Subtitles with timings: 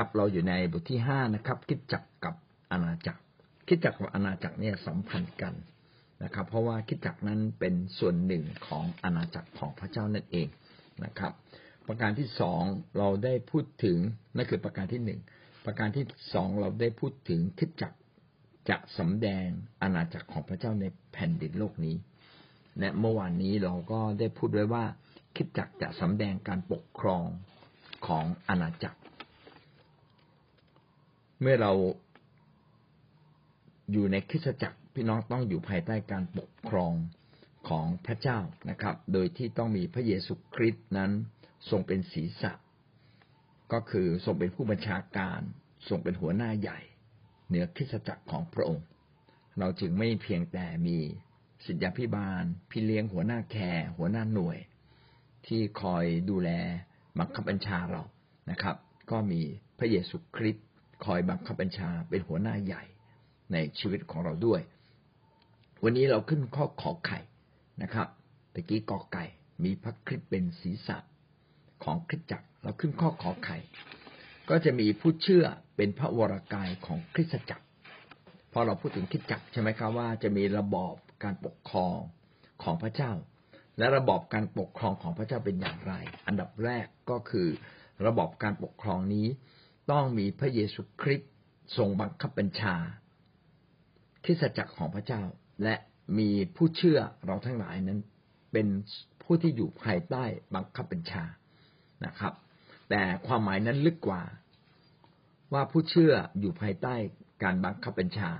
[0.00, 2.34] ครับ เราอยู่ในบทที่ห้านะครับ คิดจักกับ
[2.72, 3.20] อาณาจักร
[3.68, 5.54] คิดจักกับอาณาจักรเนี่ยสัมพันธ์กัน
[6.22, 10.48] นะครับ เพราะว่าคิดจักนั้นเป็นส่วนหนึ่งของอาณาจักรของพระเจ้านั่นเอง
[11.04, 11.32] นะครับ
[11.86, 12.62] ประการที่สอง
[12.98, 13.98] เราได้พูดถึง
[14.36, 15.20] นั่นคือประการที่หนึ่ง
[15.66, 16.04] ประการที่
[16.34, 17.92] สองเราได้พูดถึงคิดจัก
[18.68, 19.46] จะสำแดง
[19.82, 21.96] อาณาจักรของพระเจ้าในแผ่นดินโลกนี้
[22.78, 24.84] และเมื่อวานนี้เราก็ได้พูดไว้ว่า
[25.36, 27.24] คิดจักจะสำแดงการปกครอง
[28.06, 28.98] ของอาณาจักร
[31.40, 31.72] เมื่อเรา
[33.92, 36.92] อยู่ในคริสตจักรพี่น้องต้องอยู่ภายใต้การปกครอง
[37.68, 38.38] ของพระเจ้า
[38.70, 41.10] นะครับ โดยที่ต้องมีพระเยซูคริสต์นั้น
[41.70, 42.52] ทรงเป็นศีรษะ
[43.72, 45.40] ก็คือทรงเป็นผู้บัญชาการ
[45.88, 46.78] ทรงเป็นหัวหน้าใหญ่
[47.48, 48.86] เหนือคริสตจักรของพระองค์
[49.58, 50.98] เราจึงไม่เพียงแต่มี
[51.64, 54.58] สิทธยาพิบาล พี่เลี้ยงหัวหน้าแคร์หัวหน้าหน่วย
[55.46, 56.50] ที่คอยดูแล
[57.18, 58.02] บังคับบัญชาเรา
[58.50, 58.76] นะครับ
[59.10, 59.40] ก็มี
[59.78, 60.67] พระเยซูคริสต์
[61.04, 62.84] คอยบังคับบัญชาเป็นหัวหน้าใหญ่
[63.52, 64.60] ในชีวิตของเราด้วย
[65.82, 67.18] วันนี้เราขึ้นข้อขอไข่
[67.82, 68.08] นะครับ
[68.54, 69.24] ตะกี้กอไก่
[69.64, 70.98] มีพระคริสต์เป็นศีรษะ
[71.84, 73.56] ของคริสตจักร เราขึ้นข้อขอไข่
[74.48, 75.44] ก็จะมีผู้เชื่อ
[75.76, 77.64] เป็นพระวรากายของคริสตจักร
[78.52, 81.96] พอเราพูดถึงคริสตจักรใช่ไหมครับว่าจะมีระบอบการปกครอง
[82.62, 83.12] ของพระเจ้า
[83.78, 85.94] และระบอบการปกครองของพระเจ้าเป็นอย่างไร
[86.26, 87.48] อันดับแรกก็คือ
[88.06, 89.26] ระบอบการปกครองนี้
[89.90, 91.32] ต้องมีพระเยซูคริสต์
[91.76, 92.74] ทรงบังคับบัญชา
[94.24, 95.22] คริสตจักรของพระเจ้า
[95.62, 95.74] และ
[96.18, 98.00] มีผู้เชื่อเราทั้งหลายนั้น
[98.52, 98.66] เป็น
[99.22, 101.24] ผู้ที่อยู่ภายใต้บังคับบัญชา
[102.06, 102.32] นะครับ
[102.90, 104.22] แต่ความหมายนั้นลึกกว่า
[105.52, 106.94] ว่าผู้เชื่ออยู่ภายใต้
[107.42, 108.30] การบังคับบัญชา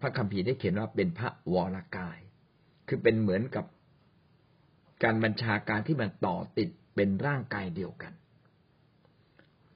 [0.00, 2.18] พระคัมภีร์ได้เขียนว่าเป็นพระวรากาย
[2.88, 3.64] คือเป็นเหมือนกับ
[5.04, 8.12] การบัญชาการที่มันต่อติดเป็นร่างกายเดียวกัน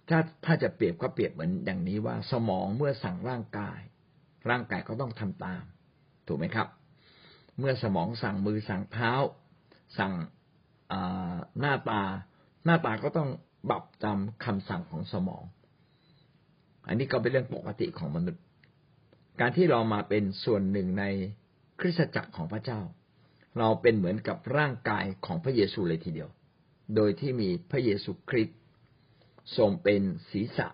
[0.08, 3.80] ถ้าถ้าจะเปรียบก็เปรียบเหมือนอย่างนี้ว่าสมองเมื่อสั่งร่างกาย
[4.50, 5.62] ร่างกายก็ต้องทำตาม
[6.26, 6.68] ถูกไหมครับ
[7.58, 9.12] เมื่อสมองสั่งมือสั่งเท้า
[9.98, 10.12] สั่ง
[11.60, 12.02] หน้าตา
[12.64, 13.30] หน้าตาก็ต้อง
[13.70, 15.44] บับจำคำสั่งของสมอง
[16.86, 18.42] อันนี้ก็เป็นเรื่องปกติของมนุษย์
[19.40, 21.04] การที่เรามาเป็นส่วนหนึ่งใน
[21.80, 22.80] คริสตจักรของพระเจ้า
[23.58, 26.28] เราเป็นเหมือนกับร่างกายของพระเยซูเลยทีเดียว
[26.96, 28.58] โดยที่มีพระเยซูคริสต์
[29.56, 30.68] ทรงเป็นศีรษะ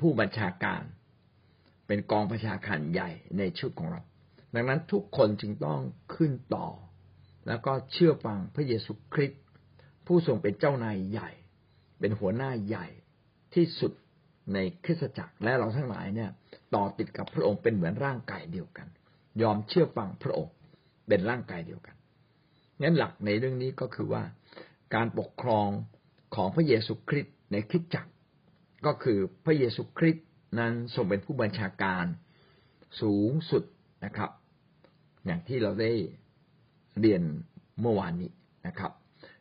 [0.00, 0.82] ผู้บัญชาการ
[1.86, 4.02] เป็นกองประชาการใหญ่ในชุดของเรา
[4.54, 5.80] ดังนั้นทุกคนจึงต้อง
[6.14, 6.68] ขึ้นต่อ
[7.46, 9.42] แล้วก็เชื่อฟังพระเยซูคริสต์
[10.06, 11.30] ผู้ทรงเป็นเจ้านายใหญ่
[11.98, 12.86] เป็นหัวหน้าใหญ่
[13.54, 13.92] ที่สุด
[14.54, 16.30] ในคริสตจักรและเราทั้งหลายเนี่ย
[16.74, 18.88] ต่อติดกับพระองค์เป็นเหมือนร่างกายเดียวกัน
[19.42, 20.54] ยอมเชื่อฟังพระองค์
[21.08, 21.96] เป็นร่างกายเดียวกัน
[22.82, 24.22] งั้นหลักในเรื่องนี้ก็คือว่า
[24.94, 25.68] การปกครอง
[26.34, 28.12] ของพระเยซูคริสต์ ในคริสตจักร
[28.86, 30.26] ก็คือพระเยซูคริสต์
[30.58, 32.04] นั้นทรงเป็นผู้บัญชาการ
[33.00, 33.64] สูงสุด
[34.04, 34.30] นะครับ
[35.26, 35.92] อย่างที่เราได้
[37.00, 37.22] เรียน
[37.80, 38.30] เมื่อวานนี้
[38.66, 38.92] นะครับ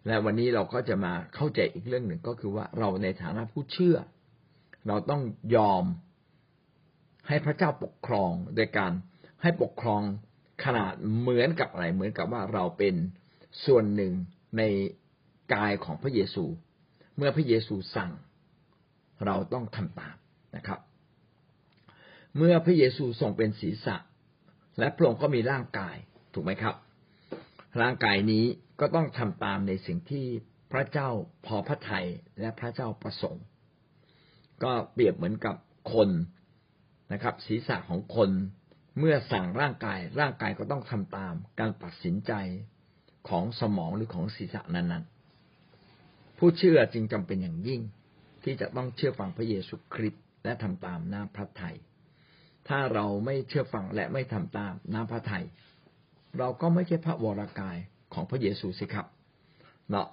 [0.06, 3.98] และวันนี้เราก็จะมาเข้าใจอีกเรื่องหนึ่งก็คือว่าเราในฐานะผู้เชื่อ
[4.88, 5.22] เราต้อง
[5.56, 5.84] ยอม
[7.28, 8.92] ให้พระเจ้าปกครองโดยการ
[9.42, 10.02] ให้ปกครอง
[10.64, 12.96] ขนาดเหมือนกับอะไรเหมือนกับว่าเราเป็น
[13.66, 14.14] ส่วนหนึ่ง
[14.58, 14.64] ใน
[15.54, 16.46] กายของพระเยซู
[17.20, 18.12] เมื่อพระเยซูสั่ง
[19.26, 20.16] เราต้องทำตาม
[20.56, 20.80] นะครับ
[22.38, 23.96] เมื่อพระเยซูทรงเป็นศีรษะ
[24.80, 25.96] และพระองค์ก็มีร่างกาย
[26.34, 26.76] ถูกไหมครับ
[27.82, 28.46] ร่างกายนี้
[28.80, 30.26] ก็ต้องทำตามในสิ่งที่
[30.72, 31.10] พระเจ้า
[31.46, 32.08] พอพระทัย
[32.40, 33.46] และพระเจ้าประสงค์
[34.64, 35.56] ก็เปรียบเหมือนกับ
[35.94, 36.10] คน
[37.14, 38.30] นะครับ ศีรษะของคน
[39.00, 42.34] เมื่อสั่งร่างกาย ร่างกายก็ต้องทำตามการตัดสินใจ
[43.30, 45.19] ของสมองหรือของศีรษะนั้นๆ
[46.40, 47.82] ผู้เชื่อจึงจำเป็นอย่างยิ่ง
[48.44, 51.78] ที่จะต้องเชื่อฟังพระเยซูคริสต์และทำตามน้าพระทัย
[52.68, 55.46] ถ้าเราไม่เชื่อฟังและไม่ทำตามน้าพระทัย
[56.38, 57.78] เราก็ไม่ใช่พระวรากาย
[58.14, 59.08] ของพระเยซูสิครับ
[59.90, 60.08] เนาะ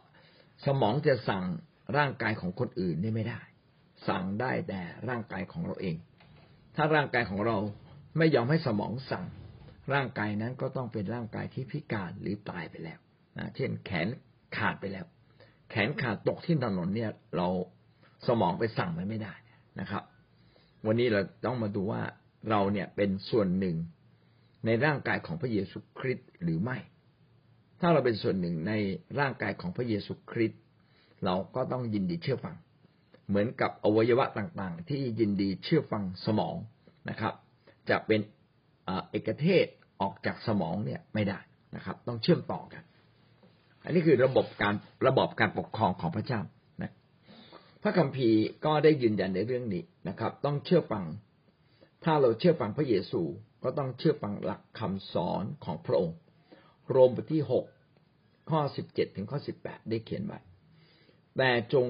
[0.66, 1.44] สมองจะสั่ง
[1.96, 3.40] ร่างกายของคนอื่นนี่ไม่ได้
[4.08, 5.96] สั่งได้แต่ร่างกายของเราเอง
[6.76, 7.58] ถ้าร่างกายของเรา
[8.18, 9.26] ไม่ยอมให้สมองสั่ง
[9.94, 12.98] ร่างกายนั้นก็ต้องเป็นร่างกายที่พิการหรือตายไปแล้ว
[13.38, 14.08] นะเช่นแขน
[14.56, 15.06] ขาดไปแล้ว
[15.70, 17.48] แขนขาดตกที่ถนนเนี่ย เรา
[18.26, 19.34] สมองไปสั่งมันไม่ได้
[19.80, 20.02] นะครับ
[20.86, 22.02] วันนี้เราต้องมาดูว่า
[22.50, 23.76] เราเนี่ยเป็นส่วนหนึ่ง
[24.66, 26.78] ในร่างกายของพระเยซูคริสต์หรือไม่
[27.80, 28.72] ถ้าเราเป็นส่วนหนึ่งใน
[29.20, 30.60] ร่างกายของพระเยซูคริสต์
[31.24, 32.56] เราก็ต้องยินดีเชื่อฟัง
[33.28, 36.56] เหมือนกับอวัยวะต่างๆ ที่ยินดีเชื่อฟังสมอง
[37.10, 37.34] นะครับ
[37.90, 38.20] จะเป็น
[38.86, 39.66] เอกเทศ
[40.00, 41.38] ออกจากสมองเนี่ยไม่ได้
[41.76, 42.82] นะครับ ต้องเชื่อมต่อกัน
[43.86, 44.74] อันนี้คือระบบการ
[45.06, 46.40] ระบบการปกครองของพระเจ้า
[46.82, 46.92] นะ
[47.82, 51.04] พระคัมภีร์ก็ได้ยืนยันในเรื่องนี้นะครับ ต้องเชื่อฟัง
[52.04, 53.22] ถ้าเราเชื่อฟังพระเยซู
[53.62, 56.16] ก็ต้องเชื่อฟังหลักคำสอนของพระองค์
[56.90, 57.64] โรมบทที่หก
[58.50, 60.38] ข้อสิบเจ็ดถึงข้อสิบแปดได้เขียนไว้
[61.36, 61.84] แต่จง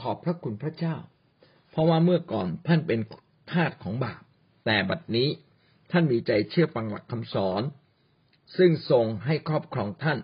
[0.00, 0.96] ขอบพระคุณพระเจ้า
[1.70, 3.00] เพราะว่าเมื่อก่อนท่านเป็น
[3.52, 4.22] ทาสของบาป
[4.66, 5.28] แต่บัดนี้
[5.90, 7.62] ท่านมีใจเชื่อฟังหลักคำสอน
[8.56, 10.18] ซึ่งทรงให้ครอบครองท่าน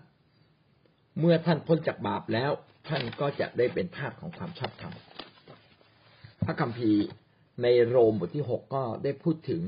[1.19, 2.51] เมื่อท่านพ้นจากบาปแล้ว
[2.89, 4.95] ท่านก็จะได้เป็นทาสของความชอบธรรม
[6.45, 7.05] พระคัมภีร์
[7.63, 9.63] ในโรมบทที่หกก็ได้พูดถึง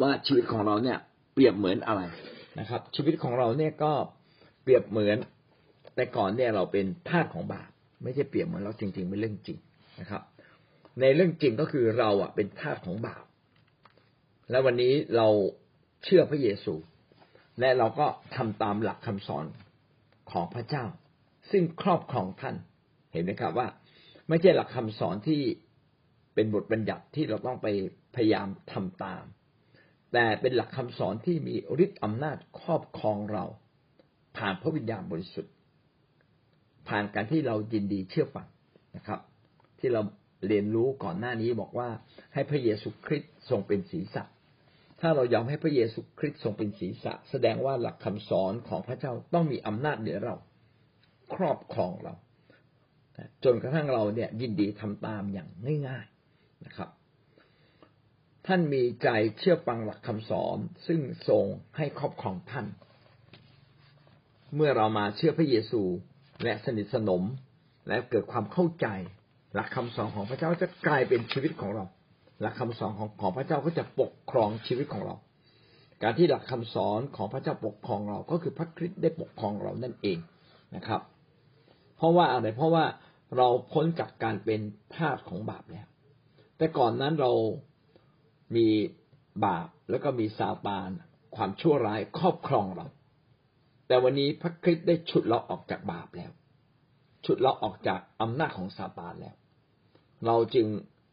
[0.00, 0.98] ว่าชีวิตของเราเนี่ย
[1.34, 2.02] เปรียบเหมือนอะไร
[2.58, 3.92] นะครับ ชีวิตของเราเนี่ยก็
[4.62, 5.18] เปรียบเหมือน
[5.94, 7.70] แต่ก่อนเนี่ยเราเป็นทาสของบาป
[8.02, 9.58] ไม่ใช่เปรียบเหมือนเราจริงๆเป็นเรื่องจริง
[10.00, 10.22] นะครับ
[11.00, 13.24] ในเรื่องจริงก็คือเราอะเป็นทาสของบาป
[14.50, 15.28] และวันนี้เรา
[16.04, 16.74] เชื่อพระเยซู
[17.62, 18.06] และเราก็
[18.36, 19.44] ทำตามหลักคำสอน
[20.30, 20.84] ของพระเจ้า
[21.50, 22.56] ซึ่งครอบครองท่าน
[23.12, 23.68] เห็นไหมครับว่า
[24.28, 25.42] ไม่ใช่หลักคำสอนที่
[26.34, 27.66] เป็นบทบัญญัติที่เราต้องไป
[28.14, 29.24] พยายามทำตาม
[30.12, 31.54] แต่เป็นหลักคำสอนที่มี
[31.84, 33.44] ฤทธิ์อำนาจครอบครองเรา
[34.36, 35.52] ผ่านพระวิญญาณบริสุทธิ์
[36.88, 38.46] ผ่านการที่เรายินดีเชื่อฟัง
[38.96, 39.20] นะครับ
[39.78, 40.02] ที่เรา
[40.46, 41.88] เรียนรู้ก่อนหน้านี้บอกว่า
[42.34, 44.22] ให้พระเยซูคริสต์ทรงเป็นศีรษะ
[45.04, 50.36] ถ้าเรายอมให้พระเยซูคริสต์ทรงเป็นศีรษะ แสดงว่าหลักคำสอนของพระเจ้าต้องมีอำนาจเหนือเรา
[51.34, 52.14] ครอบครองเรา
[53.44, 55.48] จนกระทั่งเราเนี่ยยินดีทำตามอย่าง
[55.88, 56.90] ง่ายๆนะครับ
[58.46, 59.08] ท่านมีใจ
[59.38, 60.56] เชื่อฟังหลักคำสอน
[60.86, 61.44] ซึ่งทรง
[61.76, 62.66] ให้ครอบครองท่าน
[64.54, 65.82] เมื่อเรามาเชื่อพระเยซู
[66.44, 67.22] และสนิทสนม
[67.88, 68.86] และเกิดความเข้าใจ
[69.54, 71.84] หลักคำสอนของพระเจ้าจะกลายเป็นชีวิตของเรา
[72.42, 75.16] หลักคำสอนของของพระเจ้าก็จะปกครองชีวิตของเรา
[76.02, 80.18] การที่หลักคำสอนของพระเจ้าปกครองเรา ก็คือพระคริสต์ได้ปกครองเรานั่นเอง
[80.76, 81.00] นะครับ
[81.96, 82.84] เพราะว่าอะไรเพราะว่า
[83.36, 84.60] เราพ้นจากการเป็น
[84.94, 85.86] ทาสของบาปแล้ว
[86.56, 87.32] แต่ก่อนนั้นเรา
[88.56, 88.68] มี
[89.46, 90.88] บาปแล้วก็มีซาตาน
[91.36, 92.86] ความชั่วร้ายครอบครองเรา
[93.86, 96.30] แต่วันนี้พระคริสต์ได้ฉุดเราออกจากบาปแล้ว
[97.24, 99.36] ฉุดเราออกจากอำนาจของซาตานแล้ว
[100.26, 100.66] เราจึง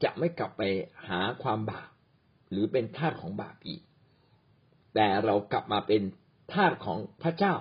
[0.03, 0.63] จะไม่กลับไป
[1.07, 1.89] หาความบาป
[2.51, 3.81] หรือเป็นทาสของบาปอีก
[4.95, 6.01] แต่เรากลับมาเป็น
[6.53, 7.53] ทาสของพระเจ้า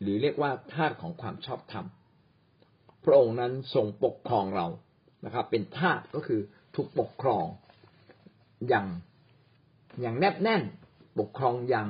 [0.00, 1.86] หรือเรียกว่าทาสของความชอบธรรม
[3.04, 4.66] พระองค์นั้นทรงปกครองเรา
[5.24, 6.40] นะครับ เป็นทาสก็คือ
[6.74, 7.46] ถูกปกครอง
[8.68, 8.86] อย่าง
[10.00, 10.62] อย่างแนบแน่น
[11.18, 11.88] ปกครองอย่าง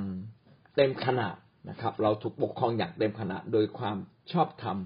[0.77, 1.37] เต็มขนาด
[1.71, 3.97] นะครับ เราถูกปกครองอย่างเต็มขนาดโดยความ
[4.33, 4.79] ชอบธรรม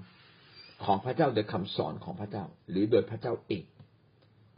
[0.85, 3.63] ของพระเจ้าโดยคำสอนของพระเจ้า หรือโดยพระเจ้าเอง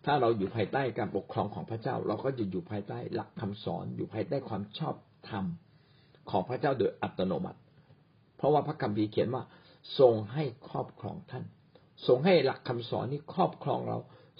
[0.09, 4.95] ถ้าเราอยู่ภายใต้การปกครองของพระเจ้า เราก็จะอยู่ภายใต้หลักคำสอน อยู่ภายใต้ความชอบ
[5.30, 5.45] ธรรม
[6.30, 7.59] ของพระเจ้าโดยอัตโนมัติ
[8.38, 9.44] เพราะว่าพระคัมภีร์เขียนว่า
[10.00, 11.44] ทรงให้ครอบครองท่าน
[12.07, 13.98] ทรงให้หลักคำสอนนี้ครอบครองเรา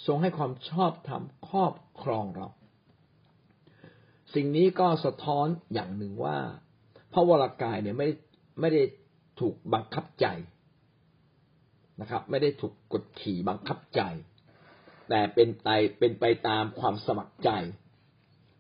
[0.07, 2.47] ทรงให้ความชอบธรรมครอบครองเรา
[4.35, 6.37] สิ่งนี้ก็สะท้อนอย่างหนึ่งว่า
[7.13, 8.09] พระวรากายเนี่ยไม่
[8.59, 8.83] ไม่ได้
[9.39, 10.25] ถูกบังคับใจ
[12.01, 14.01] นะครับ ไม่ได้ถูกกดขี่บังคับใจ
[15.09, 15.68] แต่เป็นไป
[16.00, 17.50] เป็นไปตามความสมัครใจ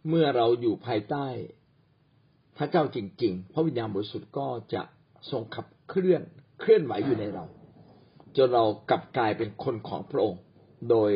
[0.09, 1.27] เมื่อเราอยู่ภายใต้
[2.57, 4.81] พระเจ้าจริง ๆ พระวิญญาณบริสุทธิ์ก็จะ
[5.31, 6.21] ทรงขับเคลื่อน
[6.59, 7.45] เคลื่อนไหวอยู่ในเรา
[8.37, 10.41] จนเรากลับกลายเป็นคนของพระองค์
[10.89, 11.11] โดย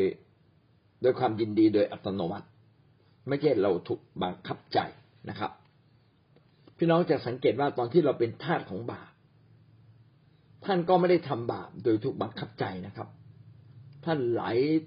[1.02, 2.48] โดยความยินดีโดยอัตโนมัติ
[3.28, 4.80] ไม่ใช่เราถูกบังคับใจ
[5.30, 5.52] นะครับ
[6.78, 9.12] พี่น้องจะสังเกตว่าตอนที่เราเป็นทาสของบาป
[10.66, 13.08] ท่านก็ไม่ได้ทำบาปโดยถูกบังคับใจนะครับ
[14.06, 14.44] ท่านไหล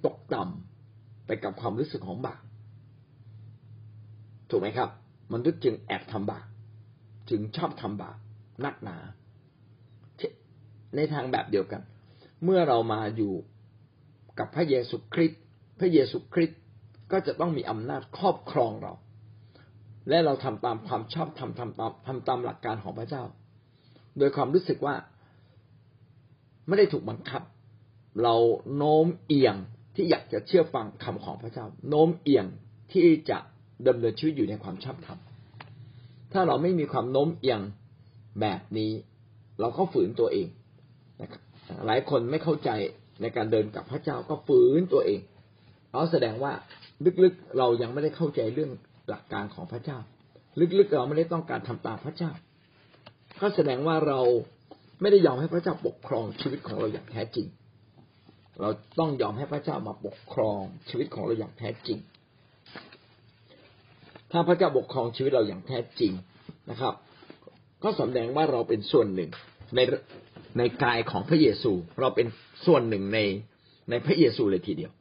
[0.06, 2.42] ตกต่ำไปกับความรู้สึกของบาป
[4.48, 4.90] ถูกไหมครับ
[5.32, 6.46] มนุษย์จึงแอบทำบาป
[7.30, 8.16] จึงชอบทำบาป
[8.64, 8.96] นักหนา
[10.96, 11.82] ในทางแบบเดียวกัน
[12.44, 13.32] เมื่อเรามาอยู่
[14.38, 15.42] กับพระเยซูคริสต์
[15.80, 16.60] พระเยซูคริสต์
[17.12, 18.92] ก็จะต้องมีอำนาจครอบครองเรา
[20.08, 23.22] และเราทำตามความชอบทำทำตามทำตามหลักการของพระเจ้า
[24.18, 24.94] โดยความรู้สึกว่า
[26.66, 27.42] ไม่ได้ถูกบังคับ
[28.22, 28.34] เรา
[28.76, 29.56] โน้มเอียง
[29.94, 32.46] ที่อยากจะเชื่อฟังคำของพระเจ้า โน้มเอียง
[32.92, 33.38] ที่จะ
[33.88, 35.18] ดำเนินชีวิตอยู่ในความชอบธรรม
[36.32, 37.60] ถ้าเราไม่มีความโน้มเอียง
[38.40, 38.92] แบบนี้
[39.60, 40.48] เราก็ฝืนตัวเอง
[41.20, 41.42] นะครับ
[41.86, 42.70] หลายคนไม่เข้าใจ
[43.22, 45.20] ในการเดินกับพระเจ้าก็ฝืนตัวเอง
[45.90, 46.52] เราแสดงว่า
[47.22, 48.70] ลึกๆเรายังไม่ได้เข้าใจเรื่อง
[49.08, 49.98] หลักการของพระเจ้า
[50.78, 52.30] ลึกๆเราไม่ได้ต้องการทำตามพระเจ้า
[53.40, 54.20] ก็แสดงว่าเรา
[55.00, 57.46] ไม่ได้ยอมให้พระเจ้าปกครองชีวิตของเราอย่างแท้จริง
[58.60, 58.68] เรา
[58.98, 61.98] ต้องยอมให้พระเจ้ามาปกครองชีวิตของเราอย่างแท้จริง
[64.30, 66.12] ถ้าพระเจ้าปกครองชีวิตเราอย่างแท้จริง
[66.70, 66.94] นะครับ
[67.82, 69.30] ก็แสดงว่าเราเป็นส่วนหนึ่ง
[69.74, 69.80] ใน
[70.58, 72.26] ในกายของพระเยซู เราเป็น
[72.66, 73.18] ส่วนหนึ่งใน
[73.90, 74.92] ในพระเยซูเลยทีเดียว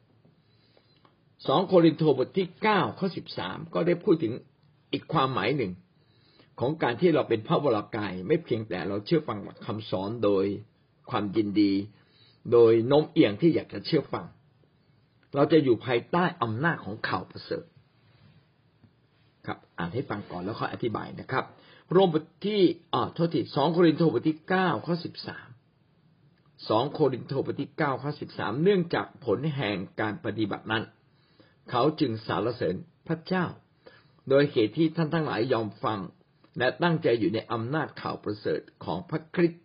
[1.46, 4.32] สองโครินโตบทที่เก้าข้อสิบสามก็ได้พูดถึง
[4.92, 5.72] อีกความหมายหนึ่ง
[6.60, 10.44] ของการที่เราเป็นพระวรากายไม่เพียงแต่เราเชื่อฟังคำสอนโดย
[11.10, 11.72] ความยินดี
[12.52, 14.26] โดยโน้มเอียงที่อยากจะเชื่อฟัง
[15.34, 17.64] เราจะอยู่ภายใต้อำนาจของข่าวประเสริฐ
[19.46, 21.44] ครับ อ่านให้ฟังก่อนแล้วค่อยอธิบายนะครับ
[21.92, 22.60] โรมบทที่
[22.94, 25.48] อ่าโทษทีสองโครินโตบทที่เก้าข้อสิบสาม
[26.68, 30.84] สองโครินโตบทที่เก้าข้อสิบสามเนื่องจากผลแห่งการปฏิบัตินั้น
[31.70, 32.74] เขาจึงสารเสริญ
[33.06, 33.46] พระเจ้า
[34.28, 36.00] โดยเหตุที่ท่านทั้งหลายยอมฟัง
[36.58, 39.63] และตั้งใจอยู่ในอำนาจข่าวประเสริฐของพระคริสต์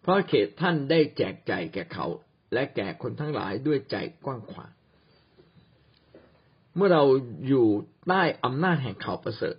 [0.00, 2.06] เพราะเขตท่านได้แจกใจแก่เขา
[2.52, 4.70] และแก่คนทั้งหลายด้วยใจกว้างขวาง
[6.76, 7.04] เมื่อเรา
[7.48, 7.66] อยู่
[8.08, 9.56] ใต้อำนาจแห่งข่าวประเสริฐ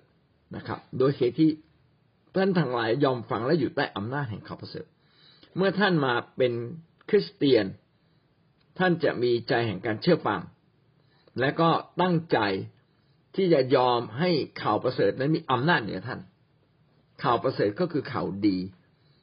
[0.56, 1.52] นะครับ โดยเหตุที่
[2.36, 4.86] ท่านทั้งหลายยอมฟังและอยู่ใต้อำนาจแห่งข่าวประเสริฐ
[5.56, 6.54] เมื่อท่านมาเป็น
[7.10, 7.66] คริสเตียน
[8.80, 10.42] ท่านจะมีใจแห่งการเชื่อฟัง
[11.40, 11.70] และก็
[12.02, 12.40] ตั้งใจ
[13.36, 14.30] ที่จะยอมให้
[14.62, 16.20] ข่าวประเสริฐนั้นมีอำนาจเหนือท่าน
[17.24, 18.58] ข่าวประเสริฐก็คือข่าวดี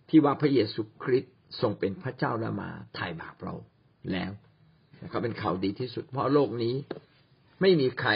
[0.09, 3.55] ที่ว่าพระเยซูคริสต์ทรงเป็นพระเจ้าและมาไถ่บาปเรา
[4.13, 4.31] แล้ว
[5.03, 6.75] นะครับเป็นข่าวดีที่สุด เพราะโลกนี้
[7.61, 8.11] ไม่มีใคร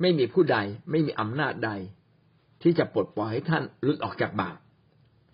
[0.00, 0.58] ไม่มีผู้ใด
[0.90, 1.70] ไม่มีอำนาจใด
[2.62, 4.58] ที่จะปลดปล่อยให้ท่านหลุดออกจากบาป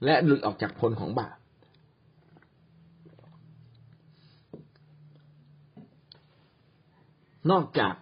[0.05, 1.37] และหลุดออกจากผลของบาป
[7.51, 7.95] นอกจาก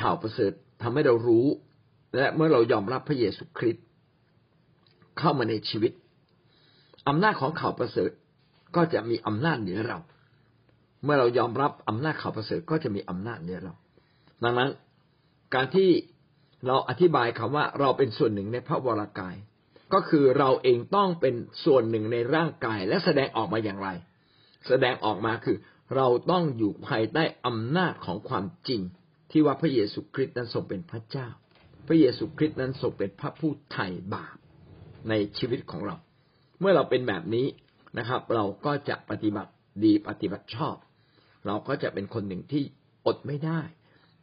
[0.00, 1.46] ข่าวประเสริฐทำให้เรารู้
[2.16, 3.84] และเมื่อเรายอมรับพระเยซูคริสต์
[5.18, 5.92] เข้ามาในชีวิต
[7.08, 8.10] อำนาจของข่าวประเสริฐ
[8.76, 9.98] ก็จะมีอำนาจเหนือเรา
[11.04, 13.74] เมื่อเรายอมรับอำนาจข่าวประเสริฐก็จะมีอำนาจเหนือเรา
[14.42, 14.70] ดังนั้น
[15.54, 15.90] การที่
[16.66, 19.36] เราอธิบายคำว่าเราเป็นส่วนหนึ่งในพระวรากาย
[19.92, 23.88] ก็คือเราเองต้องเป็นส่วนหนึ่งในร่างกายและแสดงออกมาอย่างไร
[24.68, 25.56] แสดงออกมาคือ
[25.96, 28.80] เราต้องอยู่ภายใต้อำนาจของความจริง
[29.30, 31.28] ที่ว่าพระเยซูคริสต์นั้นทรงเป็นพระเจ้า
[31.86, 34.36] พระเยซูคริสต์นั้นทรงเป็นพระผู้ไถ่บาป
[35.08, 35.96] ในชีวิตของเรา
[36.62, 37.46] เมื่อเราเป็นแบบนี้
[37.98, 39.52] นะครับ เราก็จะปฏิบัติ
[39.84, 40.76] ดีปฏิบัติชอบ
[41.46, 42.62] เราก็จะเป็นคนหนึ่งที่
[43.06, 43.60] อดไม่ได้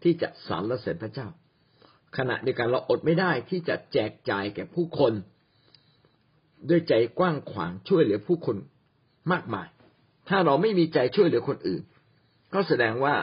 [0.04, 1.28] ที่จะสรรเสริญพระเจ้า
[2.18, 5.14] ขณะเดียวกันเราอดไม่ได้ที่จะแจกจ่ายแก่ผู้คน
[6.70, 8.58] ด้วยใจกว้างขวางช่วยเหลือผู้คน
[9.32, 9.68] มากมาย
[10.30, 11.84] ถ้าเราไม่มีใจช่วยเหลือคนอื่น
[12.54, 13.16] ก็แสดงว่า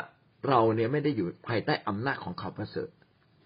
[0.49, 2.89] เราเนี่ยไม่ได้อยู่ภายใต้อำนาจของเขาประเสริฐ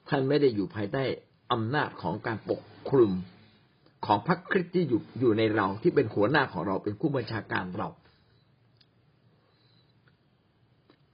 [0.09, 1.05] ท่านไม่ได้อยู่ภายใต้
[1.53, 2.61] อำนาจของการปก
[2.91, 3.13] คลุม
[4.07, 7.89] ของพระคริสต์ที่อยู่อยู่ในเราที่เป็นหัวหน้าของเราเป็นผู้บัญชาการเรา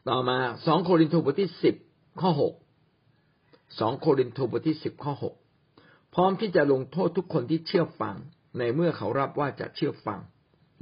[0.09, 1.75] ต่อมาสองโครินธ์บทที่สิบ
[2.21, 2.55] ข้อหก
[3.81, 5.35] สองโครินธ์บทที่สิบข้อหก
[6.15, 8.17] พร้อมที่จะลงโทษทุกคนที่เชื่อฟัง
[8.59, 10.21] ในเมื่อเขารับว่าจะเชื่อฟัง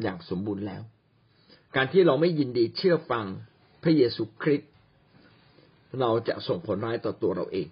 [0.02, 0.82] อย่างสมบูรณ์แล้ว
[1.76, 3.24] การที่เราไม่ยินดีเชื่อฟัง
[3.82, 4.70] พระเยซูคริสต์
[6.00, 7.68] เราจะส่งผลร้ายต่อตัวเราเอง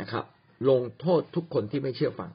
[0.00, 0.24] นะครับ
[0.68, 2.30] ลงโทษทุกคนที่ไม่เชื่อฟัง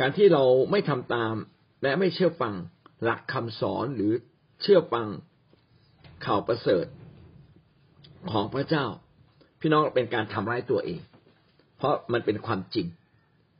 [0.00, 1.34] การที่เราไม่ทำตาม
[1.82, 2.54] และไม่เชื่อฟัง
[3.04, 4.12] หลักคำสอนหรือ
[4.62, 5.06] เชื่อฟัง
[6.24, 6.86] ข่าวประเสริฐ
[8.32, 8.86] ของพระเจ้า
[9.60, 11.00] พี่น้องเป็นการทำร้ายตัวเอง
[11.76, 12.86] เพราะมันเป็นความจริง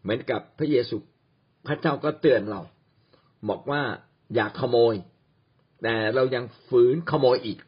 [0.02, 0.96] เหมือนกับพระเยซู
[1.66, 2.60] พระเจ้าก็เตือนเรา
[3.48, 3.82] บอกว่า
[4.34, 4.94] อย่าขโมย
[5.82, 7.58] แต่เรายังฝืนขโมยอีก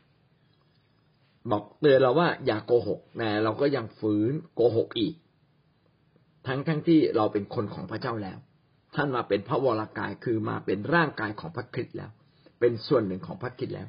[1.51, 5.15] บอกเตือนเราว่าอย่าโกหกแต่เราก็ยังฝืนโกหกอีก
[6.47, 8.39] ทั้งทั้งที่เราเป็นคนของพระเจ้าแล้ว
[9.01, 12.11] ท่านมาเป็นพระวรากายคือมาเป็นร่างกายของพระคริสต์แล้ว
[12.61, 13.89] เป็นส่วนหนึ่งของพระคริสต์แล้ว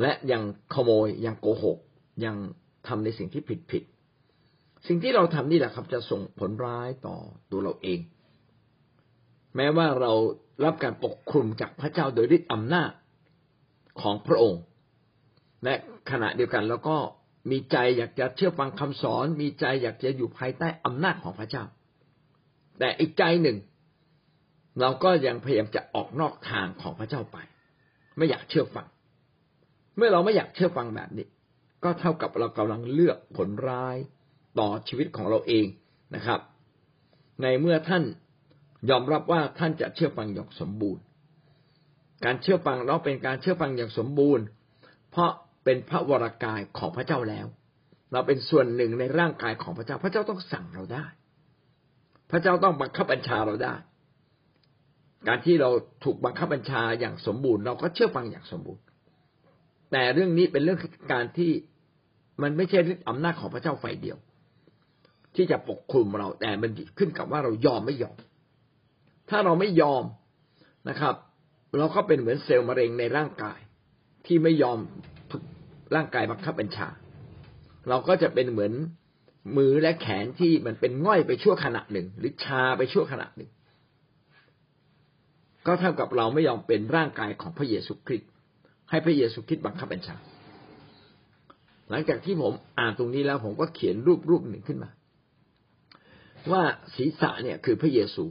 [0.00, 0.42] และยัง
[0.74, 1.78] ขโมยยังโกหก
[2.24, 2.36] ยัง
[2.86, 3.82] ทำในสิ่งที่ผิดผิด
[4.86, 7.16] สิ่งที่เราทำนี่แหละครับ จะส่งผลร้ายต่อ
[7.50, 8.00] ตัวเราเอง
[9.56, 10.12] แม้ว่าเรา
[10.64, 12.90] รับการปกคลุมจากพระเจ้าโดยฤทธิอำนาจ
[14.00, 14.62] ของพระองค์
[15.64, 15.74] และ
[16.10, 16.96] ขณะเดียวกันเราก็
[17.50, 21.64] มีใจอยากจะเชื่อฟังคำสอน มีใจอยากจะอยู่ภายใต้อำนาจของพระเจ้า
[22.78, 23.58] แต่อีกใจหนึ่ง
[24.80, 27.38] เราก็ยังพยายามจะออกนอกทางของพระเจ้าไป
[28.16, 28.86] ไม่อยากเชื่อฟัง
[29.96, 31.26] เมื่อเราไม่อยากเชื่อฟังแบบนี้
[31.84, 33.96] ก็เท่ากับเรากำลังเลือกผลร้าย
[34.58, 35.66] ต่อชีวิตของเราเอง
[36.14, 36.40] นะครับ
[37.42, 38.04] ในเมื่อท่าน
[38.90, 41.02] ยอมรับว่าท่านจะเชื่อฟังอย่างสมบูรณ์
[42.24, 44.44] การเชื่อฟังเราเป็นการเชื่อฟังอย่างสมบูรณ์
[45.10, 45.30] เพราะ
[45.64, 47.46] เป็นพระวรากายของพระเจ้าแล้ว
[48.12, 51.06] เราเป็นส่วนหนึ่งในร่างกายของพระเจ้า พระเจ้าต้องสั่งเราได้
[52.30, 53.74] พระเจ้าต้องบังคับบัญชาเราได้
[55.28, 55.70] การที่เรา
[56.04, 58.82] ถูกบังคับบัญชาอย่างสมบูรณ์ เราก็เชื่อฟังอย่างสมบูรณ์
[59.92, 60.78] แต่เรื่องนี้เป็นเรื่อง
[61.12, 61.50] การที่
[62.42, 64.16] มันไม่ใช่ฤทธิอำนาจของพระเจ้าฝ่ายเดียว
[65.36, 68.16] ที่จะปกคลุมเราแต่มันขึ้นกับว่าเรายอมไม่ยอม
[69.30, 70.04] ถ้าเราไม่ยอม
[70.88, 71.14] นะครับ
[71.78, 73.58] เราก็เป็นเหมือนเซลล์มะเร็งในร่างกาย
[74.26, 74.78] ที่ไม่ยอม
[75.30, 75.42] ถูก
[75.94, 76.88] ร่างกายบังคับบัญชา
[77.88, 78.72] เราก็จะเป็นเหมือน
[79.56, 83.50] มือและแขนที่มันเป็นง่อยไปชั่วขณะหนึ่ง หรือชาไปชั่วขณะหนึ่ง
[85.66, 88.30] ก็เท่ากับเราไม่ยอมเป็นร่างกายของพระเยซูคริสต์
[88.90, 90.16] ให้พระเยซูคริสต์บังคับบัญชา
[91.90, 94.90] หลังจากที่ผมอ่านตรงนี้แล้วผมก็เขียนรูปรูปหนึ่งขึ้นมา
[96.52, 96.62] ว่า
[96.96, 98.24] ศีรษะเนี่ยคือพระเยซู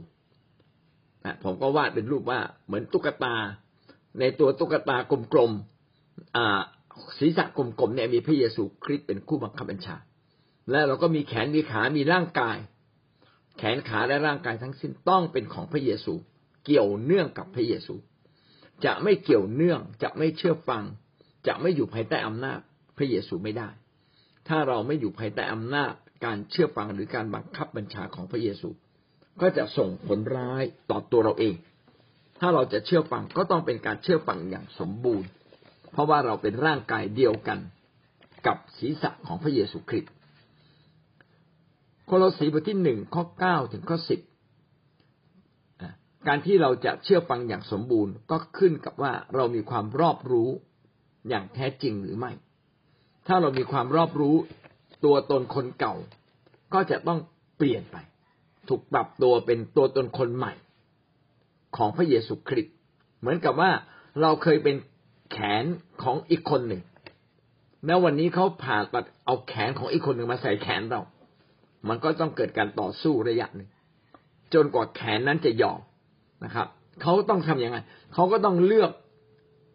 [1.44, 3.36] ผมก็วาดเป็นรูปว่าเหมือนตุ๊กตา
[4.20, 4.96] ในตัวตุ๊กตา
[5.32, 9.96] กลมๆศีรษะกลมๆเนี่ยมีพระเยซูคริสต์เป็นคู่บังคับบัญชา
[10.70, 12.56] และเราก็มีแขนมีขา มีร่างกาย
[13.58, 16.14] แขนขาและร่างกายทั้งสิ้นต้องเป็นของพระเยซู
[16.66, 17.94] เกี่ยวเนื่องกับพระเยซู
[18.84, 20.84] จะไม่เกี่ยวเนื่องจะไม่เชื่อฟัง
[21.46, 22.60] จะไม่อยู่ภายใต้อำนาจ
[22.96, 23.68] พระเยซูไม่ได้
[24.48, 25.92] ถ้าเราไม่อยู่ภายใต้อำนาจ
[26.24, 28.68] การเชื่อฟังหรือการบังคับบัญชาของพระเยซู
[29.40, 31.54] ก็จะส่งผลร้ายต่อตัวเราเอง
[32.40, 35.28] ถ้าเราจะเชื่อฟังก็ต้องเป็นการเชื่อฟังอย่างสมบูรณ์
[35.92, 37.58] เพราะว่าเราเป็นร่างกายเดียวกัน
[38.46, 40.12] กับศีรษะของพระเยซูคริสต์
[42.06, 44.20] โคโลสีบทที่หนึ่งข้อเก้าถึงข้อสิบ
[46.26, 50.50] การที่เราจะเชื่อฟังอย่างสมบูรณ์ก็ขึ้นกับว่าเรามีความรอบรู้
[51.28, 52.32] อย่างแท้จริงหรือไม่
[53.26, 54.36] ถ้าเรามีความรอบรู้
[55.04, 55.94] ตัวตนคนเก่า
[56.74, 57.18] ก็จะต้อง
[57.56, 57.96] เปลี่ยนไป
[58.68, 60.52] ถูกปรับตัวเป็นตัวตนคนใหม่
[61.76, 62.74] ของพระเยซูคริสต์
[63.20, 63.70] เหมือนกับว่า
[64.20, 64.76] เราเคยเป็น
[65.32, 65.64] แขน
[66.02, 66.82] ของอีกคนหนึ่ง
[67.86, 71.00] แล้ววันนี้เขาผ่าตัดเอาแขนของอีกคนหนึ่งมาใส่แขนเรา
[71.88, 73.68] มันก็ต้องเกิดการต่อสู้ระยะหนึ่ง
[74.54, 75.80] จนกว่าแขนนั้นจะยอม
[76.44, 76.66] นะครับ
[77.02, 77.78] เขาต้องทำยังไง
[78.14, 78.90] เขาก็ต้องเลือก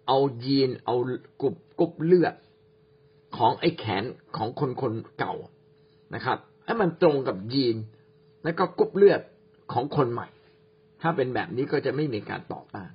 [0.08, 0.96] เอายีนเอา
[1.42, 2.34] กรุ๊ปกรุ๊ปเลือด
[3.38, 4.04] ของไอ้แขน
[4.38, 5.34] ของคนคนเก่า
[6.16, 7.76] นะครับให้มันตรงกับยีน
[8.44, 9.22] แล้วก็กรุ๊ปเลือด
[9.74, 10.28] ของคนใหม่
[11.02, 12.92] ถ้าเป็นแบบนี้ก็จะไม่มีการต่อต้าน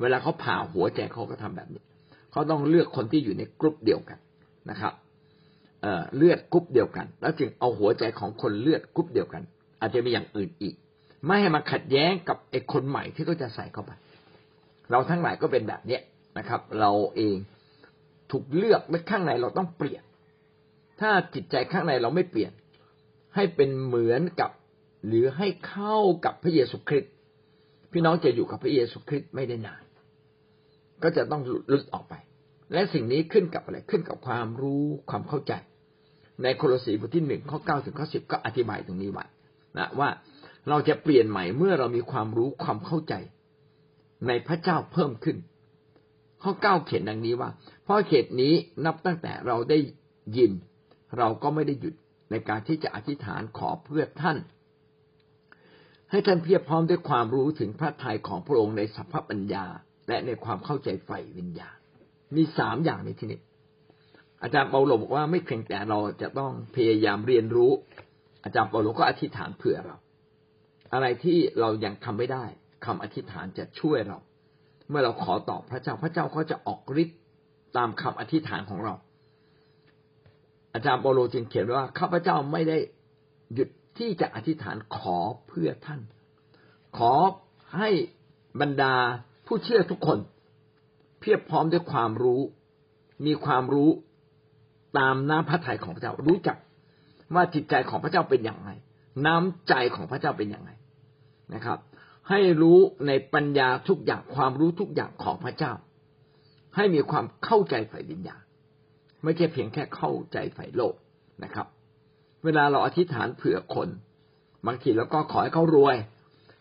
[0.00, 1.82] เวลาเขาผ่าหัวใจเขาก็ทำแบบนี้
[2.32, 4.18] เขาต้องเลือกคนที่อยู่ในกรุ๊ปเดียวกัน
[4.70, 4.92] นะครับ
[5.82, 9.42] เลือดกรุ๊ปเดียวกัน แล้วจึงเอาหัวใจของคนเลือดกรุ๊ปเดียวกัน
[9.80, 10.74] อาจจะมีอย่างอื่นอีก
[11.26, 13.92] ไม่ให้มาขัดแย้งกับไอ้คนใหม่ที่เขาจะใส่เข้าไป
[14.90, 16.02] เราทั้งหลายก็เป็นแบบเนี้ย
[16.38, 17.36] นะครับ เราเอง
[18.30, 20.02] ถูกเลือกและข้างในเราต้องเปลี่ยน
[21.00, 22.52] ถ้าจิตใจข้างในเราไม่เปลี่ยน
[23.34, 24.50] ให้เป็นเหมือนกับ
[25.06, 27.12] หรือให้เข้ากับพระเยซูคริสต์
[27.92, 29.82] พี่น้องจะอยู่กับพระเยซูคริสต์ไม่ได้นาน
[31.02, 32.14] ก็จะต้องหลุดออกไป
[32.72, 35.52] และสิ่งนี้ขึ้นกับอะไรขึ้นกับความรู้ความเข้าใจ
[36.42, 39.24] ในโคโลสีบทที่หนึ่งข้อเก้าถึงข้อสิบก็อธิบายตรงนี้ไว้
[39.78, 40.08] นะว่า
[40.68, 43.14] เราจะเปลี่ยนใหม่เมื่อเรามีความรู้ความเข้าใจ
[44.26, 45.36] ในพระเจ้าเพิ่มขึ้น
[46.42, 47.50] ข้อเก้าเขียนดังนี้ว่า
[47.84, 48.52] เพราะเขตนี้
[48.84, 49.78] นับตั้งแต่เราได้
[50.36, 50.52] ยิน
[51.18, 51.94] เราก็ไม่ได้หยุด
[52.30, 54.38] ในการที่จะอธิษฐานขอเพื่อท่าน
[56.10, 59.64] ให้ท่านเพียบพร้อมด้วยความรู้ถึงพระทัยของพระองค์ในสัพพปัญญา
[60.08, 61.76] และในความเข้าใจใฝ่วิญญาณ
[62.36, 63.40] มีสามอย่างในที่นี้
[64.42, 67.72] อาจารย์เปาโลบอกว่าไม่เพียงแต่เราจะต้องพยายามเรียนรู้
[68.44, 69.96] อาจารย์เปาโลก็อธิษฐานเผื่อเรา
[70.92, 72.44] อะไรที่เรายังทำไม่ได้
[72.84, 74.18] คำอธิษฐานจะช่วยเรา
[74.88, 77.18] เมื่อเราขอตอบพระเจ้าพระเจ้าก็จะออกฤทธิ์
[77.76, 78.94] ตามคำอธิษฐานของเรา
[80.74, 82.78] อาจารย์เปโลจึงเขียนว่าข้าพเจ้าไม่ได้
[83.54, 83.68] หยุด
[83.98, 85.18] ที่จะอธิษฐานขอ
[85.48, 86.00] เพื่อท่าน
[86.98, 87.14] ขอ
[87.76, 87.90] ให้
[88.60, 88.94] บรรดา
[89.46, 90.18] ผู้เชื่อทุกคน
[91.20, 92.40] เพียบพร้อมด้วยความรู้
[93.26, 93.90] มีความรู้
[94.98, 96.56] ตามน้ำพระทัยของพระเจ้ารู้จัก
[97.34, 98.70] ว่าจิตใจของพระเจ้าเป็นอย่างไร
[99.26, 100.70] น้ำใจของพระเจ้าเป็นอย่างไร
[101.54, 101.78] นะครับ
[102.28, 105.72] ให้รู้ในปัญญาทุกอย่างความรู้ทุกอย่างของพระเจ้า
[106.76, 108.42] ให้มีความเข้าใจฝ่ายวิญญาณ
[109.24, 110.94] ไม่ใช่เพียงแค่เข้าใจฝ่ายโลก
[111.44, 111.66] นะครับ
[112.44, 113.88] เวลาเราอธิษฐานเผื่อคน
[114.66, 115.96] บางทีเราก็ขอให้เขารวย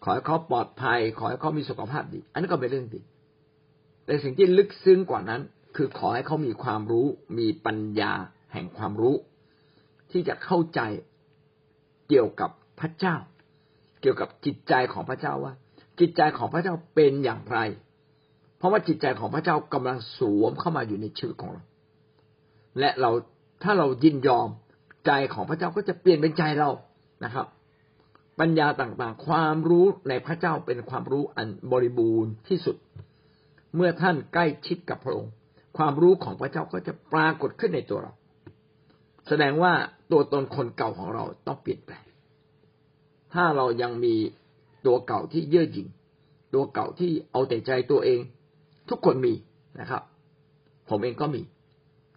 [0.03, 3.01] ขอให้เขาปลอดภัย ขอให้เขามีสุขภาพดี อันนี้นก็เป็นเรื่องดี
[4.05, 5.41] แต่สิ่งที่ลึกซึ้งกว่านั้น
[5.75, 7.07] คือขอให้เขามีความรู้
[7.39, 8.13] มีปัญญา
[8.53, 9.15] แห่งความรู้
[10.11, 10.81] ที่จะเข้าใจ
[12.09, 13.15] เกี่ยวกับพระเจ้า
[14.01, 15.53] เกี่ยวกับจิตใจของพระเจ้าว่า
[15.99, 17.59] จิตใจของพระเจ้าเป็นอย่างไร
[18.57, 21.63] เพราะว่าจิตใจของพระเจ้ากำลังสวมเข้ามาอยู่ในชีวิตของเรา
[22.79, 23.11] และเรา
[23.63, 24.49] ถ้าเรายินยอม
[25.05, 26.69] ใจของพระเจ้าก็จะเปลี่ยนเป็นใจเรา
[27.25, 27.47] นะครับ
[28.39, 32.75] ปัญญาต่างๆ ความรู้ในพระเจ้าเป็นความรู้อันบริบูรณ์ที่สุด
[33.75, 35.31] เมื่อท่านใกล้ชิดกับพระองค์
[35.77, 38.13] ความรู้ของพระเจ้าก็จะปรากฏขึ้นในตัวเรา
[39.27, 39.73] แสดงว่า
[40.11, 42.03] ตัวตนคนเก่าของเราต้องเปลี่ยนแปลง
[43.33, 44.15] ถ้าเรายังมี
[44.85, 45.87] ตัวเก่าที่เย่อหยิ่ง
[46.53, 48.19] ตัวเก่าที่เอาแต่ใจตัวเอง
[48.89, 49.33] ทุกคนมี
[49.79, 50.01] นะครับ
[50.89, 51.41] ผมเองก็มี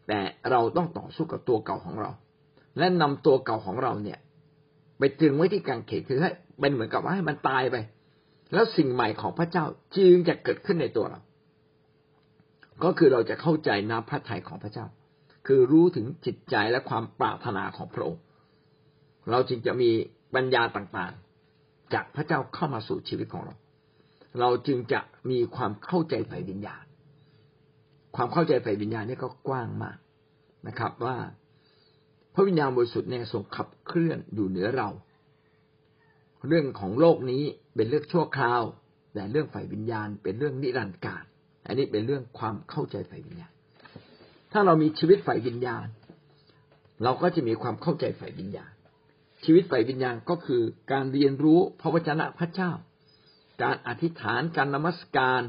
[0.09, 0.21] แต่
[0.51, 2.11] เราต้องต่อสู้กับตัวเก่าของเรา
[2.79, 4.19] และนำตัวเก่าของเราเนี่ย
[4.99, 7.77] ไปตึงไว้ที่กางเขนคือให้เป็นเหมือนกับว่าให้มันตายไป
[8.53, 9.65] แล้วสิ่งใหม่ของพระเจ้า
[9.97, 11.21] จึงจะเกิดขึ้นในตัวเรา
[12.85, 14.87] ก็คือเราจะเข้าใจน้ำพระทัยของพระเจ้า
[15.49, 18.23] คือรู้ถึงจิตใจและความปรารถนาของพระองค์
[19.31, 19.91] เราจึงจะมี
[20.35, 23.55] ปัญญาต่างๆ จากพระเจ้าเข้ามาสู่ชีวิตของเรา
[24.41, 26.85] เราจึงจะมีความเข้าใจฝ่ายวิญญาณ
[28.17, 29.99] ความเข้าใจฝ่ายวิญญาณนี่ก็กว้างมาก
[30.69, 31.17] นะครับ ว่า
[32.35, 34.89] พระวิญญาณบริสุทธิ์เนี่ยทรงขับเคลื่อนอยู่เหนือเรา
[36.49, 37.43] เรื่องของโลกนี้
[37.75, 38.63] เป็นเรื่องชั่วคราว
[39.15, 41.25] แต่เรื่องฝ่ายวิญญาณเป็นเรื่องนิรันดร์การ
[41.67, 43.53] อันนี้เป็นเรื่องความเข้าใจฝ่ายวิญญาณ
[44.53, 45.87] ถ้าเรามีชีวิตฝ่ายวิญญาณ
[47.03, 48.73] เราก็จะมีความเข้าใจฝ่ายวิญญาณ
[49.45, 52.71] ชีวิตฝ่ายวิญญาณก็คือการเรียนรู้พระวจนะพระเจ้า
[53.63, 55.43] การอธิษฐานการนมัสการ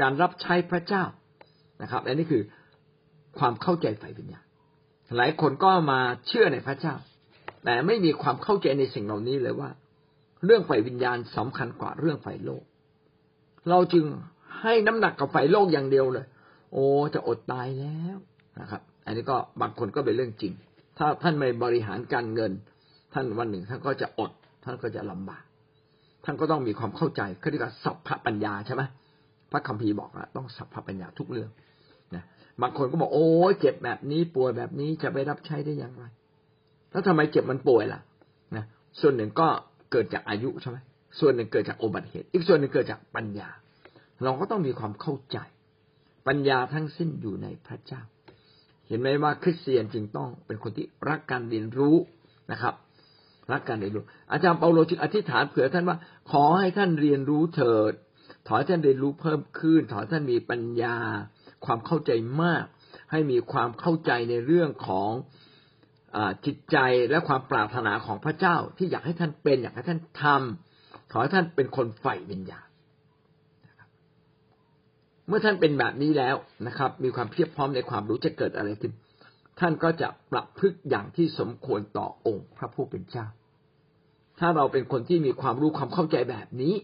[0.00, 1.04] การรับใช้พระเจ้า
[1.82, 2.42] นะครับอันนี้คือ
[3.38, 4.44] ความเข้าใจฝ่ายวิญญาณ
[5.16, 6.94] หลายคนก็มาเชื่อในพระเจ้า
[7.64, 9.70] แต่ไม่มีความเข้าใจในสิ่งเหล่านี้เลยว่า
[10.44, 12.62] เรื่องฝ่ายวิญญาณสำคัญกว่าเรื่องฝ่ายโลก
[13.70, 14.04] เราจึง
[14.60, 16.26] ให้น้ำหนักกับฝ่ายโลกอย่างเดียวเลย
[16.76, 18.16] โอ้จะอดตายแล้ว
[18.60, 20.52] นะครับ อันนี้ก็บางคนก็เป็นเรื่องจริง
[20.98, 22.52] ถ้าท่านไม่บริหารการเงิน
[23.14, 24.30] ท่านวันหนึ่งท่านก็จะอด
[24.64, 25.44] ท่านก็จะลำบาก
[26.24, 28.82] ท่านก็ต้องมีความเข้าใจเขาเรียกว่าสัพพปัญญาใช่ไหม
[29.52, 31.50] พระคัมภีร์บอกว่าต้องสัพพปัญญาทุกเรื่อง
[32.14, 32.24] นะ
[32.62, 33.26] บางคนก็บอกโอ้
[33.60, 36.04] เจ็บแบบนี้ป่วยแบบนี้จะไปรับใช้ได้อย่างไร
[36.90, 38.00] แล้วทำไมเจ็บมันป่วยล่ะ
[38.56, 38.64] นะ
[39.00, 39.48] ส่วนหนึ่งก็
[39.92, 40.78] เกิดจากอายุใช่ไหม
[41.20, 43.48] ส่วนหนึ่งเกิดจากอุบัติเหตุ อีกส่วนหนึ่งเกิดจากปัญญา
[44.24, 45.38] เราก็ต้องมีความเข้าใจ
[46.26, 48.02] ปัญญาทั้งสิ้นอยู่ในพระเจ้า
[48.88, 51.96] เห็นไหมว่าคริสเตียนจึงต้องเป็นคนที่รักการเรียนรู้
[52.52, 52.74] นะครับ
[53.52, 55.96] รักการเรียนรู้ อาจารย์เปาโลจึงอธิษฐานเผื่อท่านว่า
[56.30, 57.92] ขอให้ท่านเรียนรู้เถิด
[58.46, 60.96] ถอให้ท่านเรียนรู้เพิ่มขึ้นถอให้ท่านมีปัญญา
[61.66, 62.10] ความเข้าใจ
[62.42, 62.64] มาก
[63.10, 65.10] ให้มีความเข้าใจในเรื่องของ
[66.16, 66.76] อจิตใจ
[67.10, 72.66] และความปรารถนาของพระเจ้าที่อยากให้ท่านเป็น อยากให้ท่านทำขอให้ท่านเป็นคนใฝ่วิญญาณ
[75.28, 76.36] เมื่อท่านเป็นแบบนี้แล้ว
[76.66, 78.92] นะครับ มีความเพียบพร้อมในความรู้จะเกิดอะไรขึ้น
[79.60, 83.26] ท่านก็จะประพฤติอย่างที่สมควรต่อองค์พระผู้เป็นเจ้า
[84.38, 86.74] ถ้าเราเป็นคนที่มีความรู้ความเข้าใจแบบนี้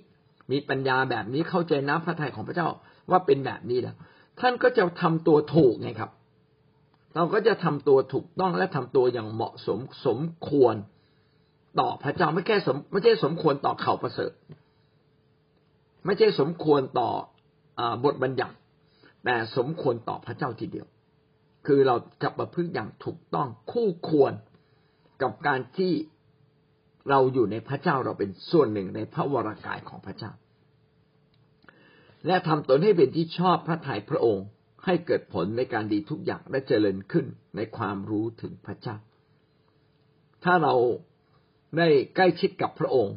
[0.53, 2.69] มีปัญญาแบบนี้เข้าใจน้ำพระทัยของพระเจ้า
[3.11, 3.97] ว่าเป็นแบบนี้แล้ว
[4.41, 6.11] ท่านก็จะทำตัวถูกไงครับ
[7.15, 10.75] เราก็จะทำตัวถูกต้องและทำตัวอย่างเหมาะสมสมควร
[11.81, 14.33] ต่อพระเจ้าไม่แค่สมไม่ใช่สมควรต่อเขาประเสริฐ
[16.07, 17.11] ไม่ใช่สมควรต่อ
[18.05, 18.57] บทบัญญัติ
[19.25, 20.87] แต่สมควรต่อพระเจ้าทีเดียว
[21.67, 24.33] คือเราจะประพฤติอย่างถูกต้องคู่ควร
[25.23, 25.93] กับการที่
[27.11, 30.33] เราอยู่ในพระเจ้าเราเป็นส่วนหนึ่งในพระวรากายของพระเจ้า
[32.27, 34.47] และทำตนให้เป็นที่ชอบพระทัยพระองค์
[34.85, 38.97] ให้เกิดผลในการดีทุกอย่างและเจริญขึ้นในความรู้ถึงพระเจ้า
[40.45, 40.75] ถ้าเรา
[41.79, 43.17] ได้ใกล้ชิดกับพระองค์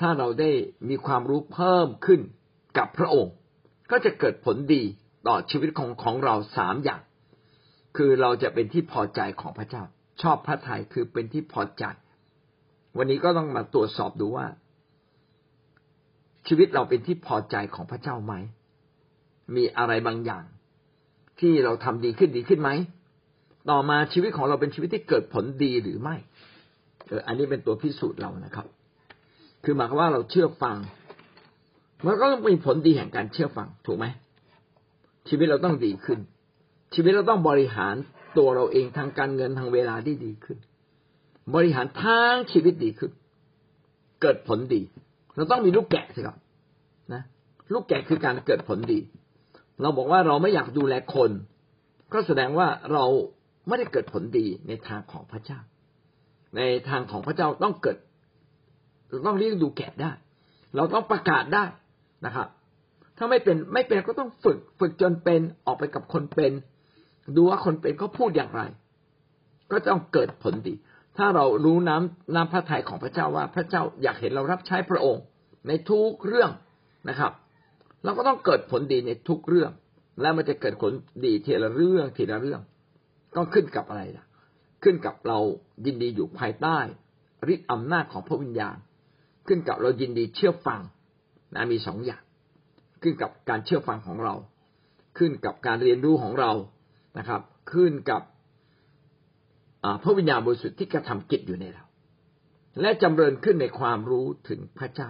[0.00, 0.50] ถ้าเราได้
[0.88, 2.20] มีความรู้เพิ่มขึ้น
[2.78, 3.34] กับพระองค์
[3.90, 4.82] ก็จะเกิดผลดี
[5.28, 7.02] ต่อชีวิตของของเราสามอย่าง
[7.96, 9.82] คือเราจะเป็นที่พอใจของพระเจ้า
[10.22, 11.84] ชอบพระทัยคือเป็นที่พอใจ
[12.98, 14.46] วันนี้ก็ต้องมาตรวจสอบดูว่า
[16.48, 18.34] ชีวิตเราเป็นที่พอใจของพระเจ้าไหม
[19.56, 20.44] มีอะไรบางอย่าง
[21.40, 22.70] ที่เราทำดีขึ้นดีขึ้นไหม
[23.70, 26.16] ต่อมาชีวิตของเราเป็นชีวิตที่เกิดผลดีหรือไม่
[27.06, 28.66] เอออันนี้เป็นตัวพิสูจน์เรานะครับ
[29.64, 30.76] คือหมายความว่าเราเชื่อฟัง
[32.06, 34.06] มันก็ต้องมีผลดีแห่งการเชื่อฟังถูกไหม
[35.28, 36.18] ชีวิตเราต้องดีขึ้น
[36.94, 37.94] ชีวิตเราต้องบริหาร
[38.38, 40.58] ตัวเราเองทางการเงินทางเวลาที่ดีขึ้น
[41.54, 43.12] บริหารทางชีวิตดีขึ้น
[44.22, 44.82] เกิดผลดี
[45.36, 46.36] เราต้องมีลูกแกะสิครับ
[47.12, 47.22] นะ
[47.72, 48.98] ลูกแกะคือการเกิดผลดี
[49.82, 51.30] เราบอกว่าเราไม่อยากดูแลคน
[52.12, 53.04] ก็แสดงว่าเรา
[53.68, 55.60] ไม่ได้เกิดผลดีในทางของพระเจ้า
[56.56, 57.98] ในทางของพระเจ้าต้องเกิด
[59.08, 60.12] เราต้องเลี้ยงดูแกะได้
[60.76, 61.64] เราต้องประกาศได้
[62.26, 62.48] นะครับ
[63.18, 66.52] ถ้าไม่เป็นไม่เป็นก็ต้องฝึก ฝึกจนเป็นออกไปกับคนเป็น
[67.36, 68.62] ดูว่าคนเป็นเขาพูดอย่างไร
[69.70, 70.74] ก็ต้องเกิดผลดี
[71.16, 75.22] ถ้าเรารู้น้ำน้ำพระทัยของพระเจ้าว่าพระเจ้าอยากเห็นเรารับใช้พระองค์
[75.68, 76.50] ในทุกเรื่อง
[77.08, 77.32] นะครับ
[78.04, 79.70] เราก็ต้องเกิดผลดีในทุกเรื่อง
[80.20, 80.92] และมันจะเกิดผล
[81.24, 82.60] ดีทีละเรื่องทีละเรื่อง
[83.36, 84.24] ก็ขึ้นกับอะไรล่ะ
[84.82, 85.38] ขึ้นกับเรา
[85.86, 86.78] ยินดีอยู่ภายใต้
[87.52, 88.76] ฤทธิอำนาจของพระวิญญาณ
[89.46, 90.80] ขึ้นกับเรายินดีเชื่อฟัง
[91.54, 92.22] นะมีสองอย่าง
[93.02, 94.34] ขึ้นกับการเชื่อฟังของเรา
[95.18, 96.52] ขึ้นกับการเรียนรู้ของเรา
[97.18, 97.40] นะครับ
[97.72, 98.22] ขึ้นกับ
[100.02, 101.84] พระวิญญาณบริสุทธิ์ที่กระทำกิจอยู่ในเรา
[102.80, 105.08] และจำเริญขึ้นในความรู้ถึงพระเจ้า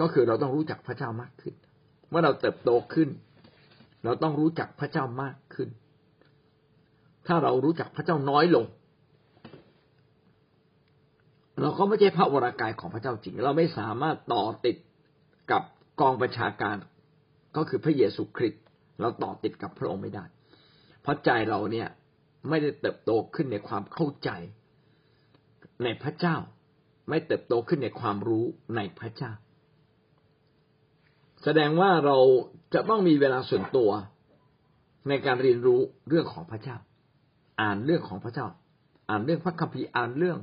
[0.00, 1.54] ก็คือเราต้องรู้จักพระเจ้ามากขึ้น
[2.08, 3.08] เมื่อเราเติบโตขึ้น
[4.04, 5.68] เราต้องรู้จักพระเจ้ามากขึ้น
[7.26, 8.64] ถ้าเรารู้จักพระเจ้าน้อยลง
[11.60, 14.76] เราก็ไม่ใช่พระวรากายของพระเจ้าจริง เราไม่สามารถต่อติด
[15.50, 15.62] กับ
[16.00, 16.76] กองบัญชาการ
[17.56, 18.62] ก็คือพระเยซูคริสต์
[19.00, 20.24] เราต่อติดกับพระองค์ไม่ได้
[21.02, 21.88] เพราะใจเราเนี่ย
[22.48, 24.30] ไม่ได้เติบโตขึ้นในความเข้าใจ
[25.82, 26.36] ในพระเจ้า
[27.08, 28.44] ไม่เติบโตขึ้นในความรู้
[28.76, 29.32] ในพระเจ้า
[31.44, 32.18] แสดงว่าเรา
[32.74, 33.90] จะต้องมีเวลาส่วนตัว
[35.08, 36.76] ในการเรียนรู้เรื่องของพระเจ้า
[37.60, 38.46] อ่านเรื่องของพระเจ้า
[39.10, 40.38] อ่านเรื่องพระคัมภีร์อ่านเรื่อง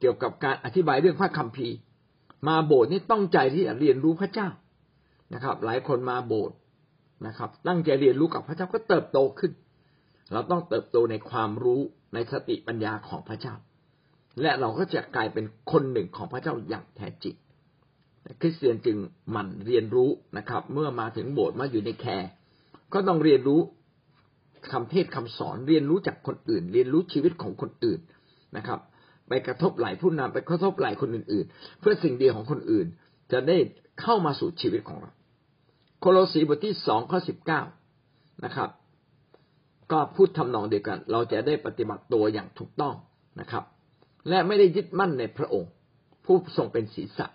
[0.00, 1.74] เกี่ยวกับการอธิบายเรื่องพระคัมภีร์
[2.46, 4.48] มาโบสถ์นี่ต้องใจที่จะเรียนรู้พระเจ้า
[5.34, 6.56] นะครับ หลายคนมาโบสถ์
[7.26, 9.52] นะครับ ตั้งใจเรียนรู้กับพระเจ้าก็เติบโตขึ้น
[10.32, 11.80] เราต้องเติบโตในความรู้
[12.14, 13.54] ในสติปัญญาของพระเจ้า
[14.42, 17.34] และเราก็จะกลายเป็นคนหนึ่งของพระเจ้าอย่างแท้จริง
[18.40, 18.96] คริสเตียนจึง
[19.30, 22.28] หมั่นเรียนรู้นะครับ เมื่อมาถึงโบสถ์มาอยู่ในแคร์
[22.92, 23.60] ก็ต้องเรียนรู้
[24.72, 28.00] คำเทศคำสอนเรียนรู้จากคนอื่น เรียนรู้ชีวิตของคนอื่น
[28.56, 28.80] นะครับ
[29.28, 32.86] ไปกระทบไหลผู้นำไปกระทบไหลคนอื่น ๆ เพื่อสิ่งดีของคนอื่น
[33.32, 33.56] จะได้
[34.00, 35.12] เข้ามาสู่ชีวิตของเรา
[36.00, 37.62] โคโลสีบทที่สองข้อสิบเก้า
[38.44, 38.70] นะครับ
[39.92, 42.94] ก็พูดทำนองเดียวกัน เราจะได้ปฏิบัติตัวอย่างถูกต้อง
[43.40, 43.64] นะครับ
[44.28, 45.70] และไม่ได้ยึดมั่นในพระองค์
[46.24, 47.26] ผู้ทรงเป็นศีรษะ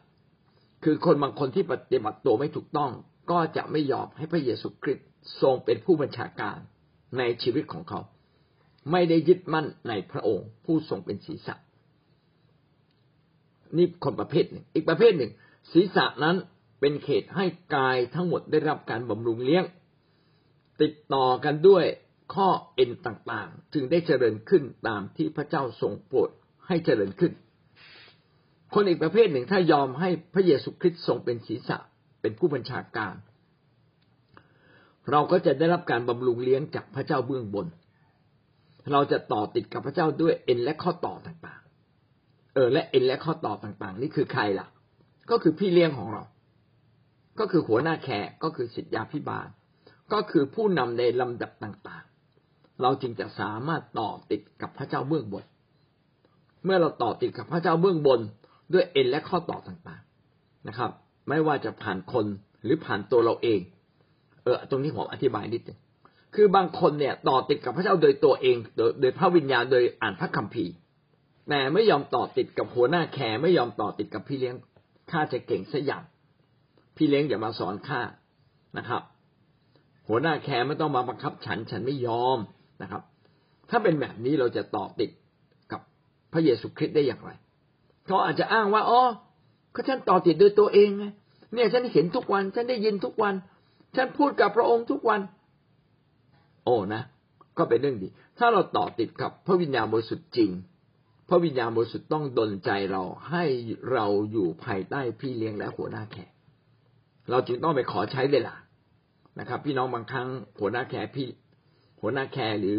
[0.83, 2.91] คือคนบางคนที่ปฏิบัติตัวไม่ถูกต้อง
[3.31, 5.07] ก็จะไม่ยอมให้พระเยซูคริสต์
[5.41, 6.57] ทรงเป็นผู้บัญชาการ
[7.17, 7.99] ในชีวิตของเขา
[8.91, 11.55] ไม่ได้ยึดมั่นในพระองค์ ผู้ทรงเป็นศีรษะ
[13.77, 15.31] นี่คนประเภทหนึ่งอีกประเภทหนึ่ง
[15.71, 16.35] ศีรษะนั้น
[16.79, 19.63] เป็นเขตให้กายทั้งหมดได้รับการบำรุงเลี้ยง
[20.81, 21.85] ติดต่อกันด้วย
[22.33, 26.29] ข้อเอ็นต่างๆ จึงได้เจริญขึ้นตามที่พระเจ้าทรงโปรด
[26.67, 27.33] ให้เจริญขึ้น
[28.73, 31.77] คนอีกประเภทหนึ่งถ้ายอมให้พระเยซูคริสต์ทรงเป็นศีรษะ
[32.21, 33.13] เป็นผู้บัญชาการ
[35.11, 37.67] เราก็จะได้รับการบำรุงเลี้ยงจากพระเจ้าเบื้องบน
[38.91, 41.62] เราจะต่อติดกับพระเจ้าด้วยเอ็นและข้อต่อต่างๆ
[42.53, 44.67] เออ และเอ็นและข้อต่อต่างๆ นี่คือใครล่ะ
[45.31, 46.23] ก็คือพี่เลี้ยงของเรา
[47.39, 49.47] ก็คือหัวหน้าแขกก็คือสิทธยาพิบาล
[50.13, 55.45] ก็คือผู้นำในลำดับต่างๆ เราจึงจะสามารถต่อติดกับพระเจ้าเบื้องบน
[56.65, 58.19] เมื่อเราต่อติดกับพระเจ้าเบื้องบน
[58.73, 60.91] ด้วยเอ็นและข้อต่อต่างๆนะครับ
[61.29, 62.25] ไม่ว่าจะผ่านคน
[62.63, 63.59] หรือผ่านตัวเราเอง
[64.43, 65.79] เออ ตรงนี้ผมอธิบายนิดนึง
[66.35, 70.73] คือบางคนเนี่ยต่อติดกับพระเจ้าโดยตัวเอง โดยโดยพระวิญญาณโดยอ่านพระคัมภีร์
[71.49, 74.55] แต่ไม่ยอมต่อติดกับหัวหน้าแคร์ไม่ยอมต่อติดกับพี่เลี้ยง
[75.11, 76.03] ข้าจะเก่งสักอย่าง
[76.95, 78.01] พี่เลี้ยงอย่ามาสอนข้า
[78.77, 79.01] นะครับ
[80.07, 82.37] หัวหน้าแคร์ไม่ต้องมาบังคับฉัน ฉันไม่ยอม
[82.81, 83.01] นะครับ
[83.69, 85.11] ถ้าเป็นแบบนี้เราจะต่อติด
[85.71, 85.81] กับ
[86.33, 87.31] พระเยซูคริสต์ได้อย่างไร
[88.05, 89.01] เขาอาจจะอ้างว่าอ๋อ
[89.75, 91.05] ก็ฉันต่อติดโดยตัวเองไง
[91.53, 93.33] เนี่ยฉันเห็นทุกวัน ฉันได้ยินทุกวัน
[93.95, 95.19] ฉันพูดกับพระองค์ทุกวัน
[96.65, 97.01] โอ้นะ
[97.57, 98.07] ก็เป็นเรื่องดี
[98.39, 100.51] ถ้าเราต่อติดกับพระวิญญาณบริสุทธิ์จริง
[101.27, 103.45] พระวิญญาณบริสุทธิ์ต้องดลใจเราให้
[103.91, 106.31] เราอยู่ภายใต้พี่เลี้ยงและหัวหน้าแขก
[107.29, 108.55] เราจึงต้องไปขอใช้เวลา
[109.39, 110.27] นะครับ พี่น้องบางครั้ง
[110.59, 111.29] หัวหน้าแขกพี่
[112.01, 112.77] หัวหน้าแขกหรือ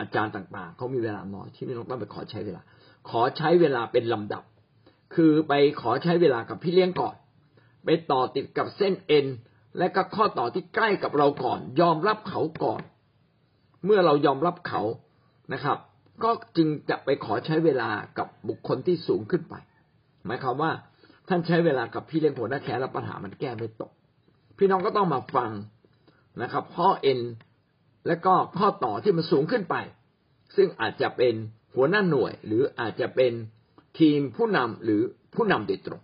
[0.00, 2.60] อาจารย์ต่างๆเขามีเวลาน้อยที่พี่น้องต้องไปขอใช้เวลา
[3.10, 4.44] ขอใช้เวลาเป็นลำดับ
[5.14, 7.14] คือไปขอใช้เวลากับพี่เลี้ยงก่อน
[7.84, 9.26] ไปต่อติดกับเส้นเอ็น
[9.78, 12.82] และก็ข้อต่อที่ใกล้กับเราก่อน ยอมรับเขาก่อน
[13.84, 14.82] เมื่อเรายอมรับเขา
[15.52, 15.78] นะครับ
[16.24, 19.54] ก็จึงจะไปขอใช้เวลากับบุคคลที่สูงขึ้นไป
[20.26, 20.72] หมายความว่า
[21.28, 23.92] ท่านใช้เวลากับพี่เลี้ยงหัวหน้าแขแล้วปัญหามันแก้ไม่ตก
[24.58, 25.50] พี่น้องก็ต้องมาฟัง
[26.42, 27.20] นะครับ ข้อเอ็น
[28.06, 29.76] และก็ข้อต่อที่มันสูงขึ้นไป
[30.56, 31.34] ซึ่งอาจจะเป็น
[31.74, 33.32] หัวหน้าหน่วย หรืออาจจะเป็น
[33.98, 35.00] ทีมผู้นำหรือ
[35.34, 36.02] ผู้นำโดยตรง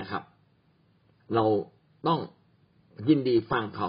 [0.00, 0.22] นะครับ
[1.34, 1.44] เรา
[2.06, 2.20] ต้อง
[3.08, 3.88] ยินดีฟังเขา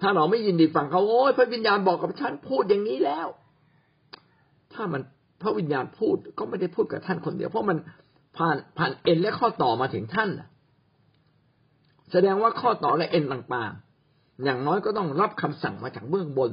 [0.00, 3.26] ถ้าเราไม่ยินดีฟังเขาโอ้ยพระวิญญาณบอกกับฉันพูดอย่างนี้แล้ว
[4.80, 5.02] ถ้ามัน
[5.42, 7.78] พระวิญญาณพูดก็ไม่ได้พูดกับท่านคนเดียว เพราะมัน
[8.36, 10.30] ผ่านผ่านเอ็นและข้อต่อมาถึงท่าน
[12.12, 16.50] แสดงว่าข้อต่อและเอ็นต่างๆ อย่างน้อยก็ต้องรับคำสั่งมาจากเบื้องบน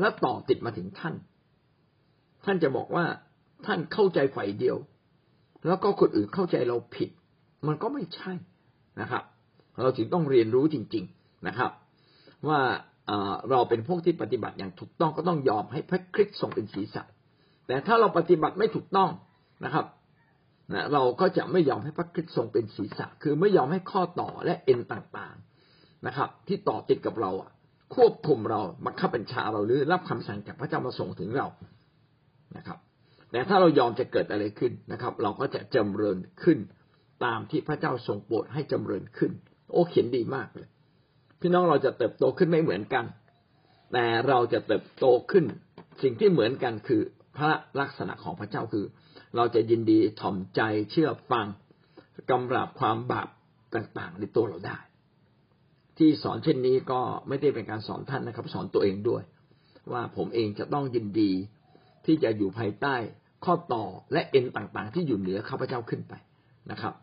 [0.00, 1.14] แล้วต่อติดมาถึงท่าน
[2.44, 3.04] ท่านจะบอกว่า
[3.66, 4.76] ท่านเข้าใจฝ่ายเดียว
[5.66, 7.10] แล้วก็คนอื่นเข้าใจเราผิด
[7.66, 8.32] มันก็ไม่ใช่
[9.00, 9.22] นะครับ
[9.82, 11.70] เราจึงต้องเรียนรู้จริง ๆนะครับ
[12.48, 12.60] ว่า
[13.50, 17.02] เราเป็นพวกที่ปฏิบัติอย่างถูกต้องก็ต้องยอมให้พระคริสต์ทรงเป็นศีรษะ
[17.68, 19.10] แต่ถ้าเราปฏิบัติไม่ถูกต้อง
[19.64, 19.86] นะครับ
[20.72, 27.50] นะเราก็จะไม่ยอมให้พระคริสต์ทรงเป็นศีรษะ คือไม่ยอมให้ข้อต่อและเอ็นต่างๆนะครับ ที่ต่อติดกับเราอะ
[27.94, 31.46] ควบคุมเราบังคับบัญชาเราหรือรับคำสั่งจากพระเจ้ามาส่งถึงเรา
[32.56, 32.78] นะครับ
[33.30, 36.58] แต่ถ้าเรายอมจะเกิดอะไรขึ้นนะครับ เราก็จะจำเริญขึ้น
[37.24, 39.32] ตามที่พระเจ้าทรงโปรดให้จำเริญขึ้น
[39.72, 40.68] โอ้เขียนดีมากเลย
[41.40, 43.04] พี่น้องเราจะเติบโตขึ้นไม่เหมือนกัน
[43.92, 45.44] แต่เราจะเติบโตขึ้น
[46.02, 47.02] สิ่งที่เหมือนกันคือ
[47.38, 48.86] พระลักษณะของพระเจ้าคือ
[49.36, 51.46] เราจะยินดีถ่อมใจเชื่อฟัง
[52.30, 53.28] กำราบความบาป
[53.74, 54.78] ต่างๆ ในตัวเราได้
[55.98, 59.22] ที่สอนเช่นนี้ก็ไม่ได้เป็นการสอนท่านนะครับ สอนตัวเองด้วย
[59.92, 61.32] ว่าผมเองจะต้องยินดี
[62.06, 62.94] ที่จะอยู่ภายใต้
[63.44, 66.14] ข้อต่อและเอ็นต่างๆ ที่อยู่เหนือข้าพเจ้าขึ้นไป
[66.70, 66.94] นะครับ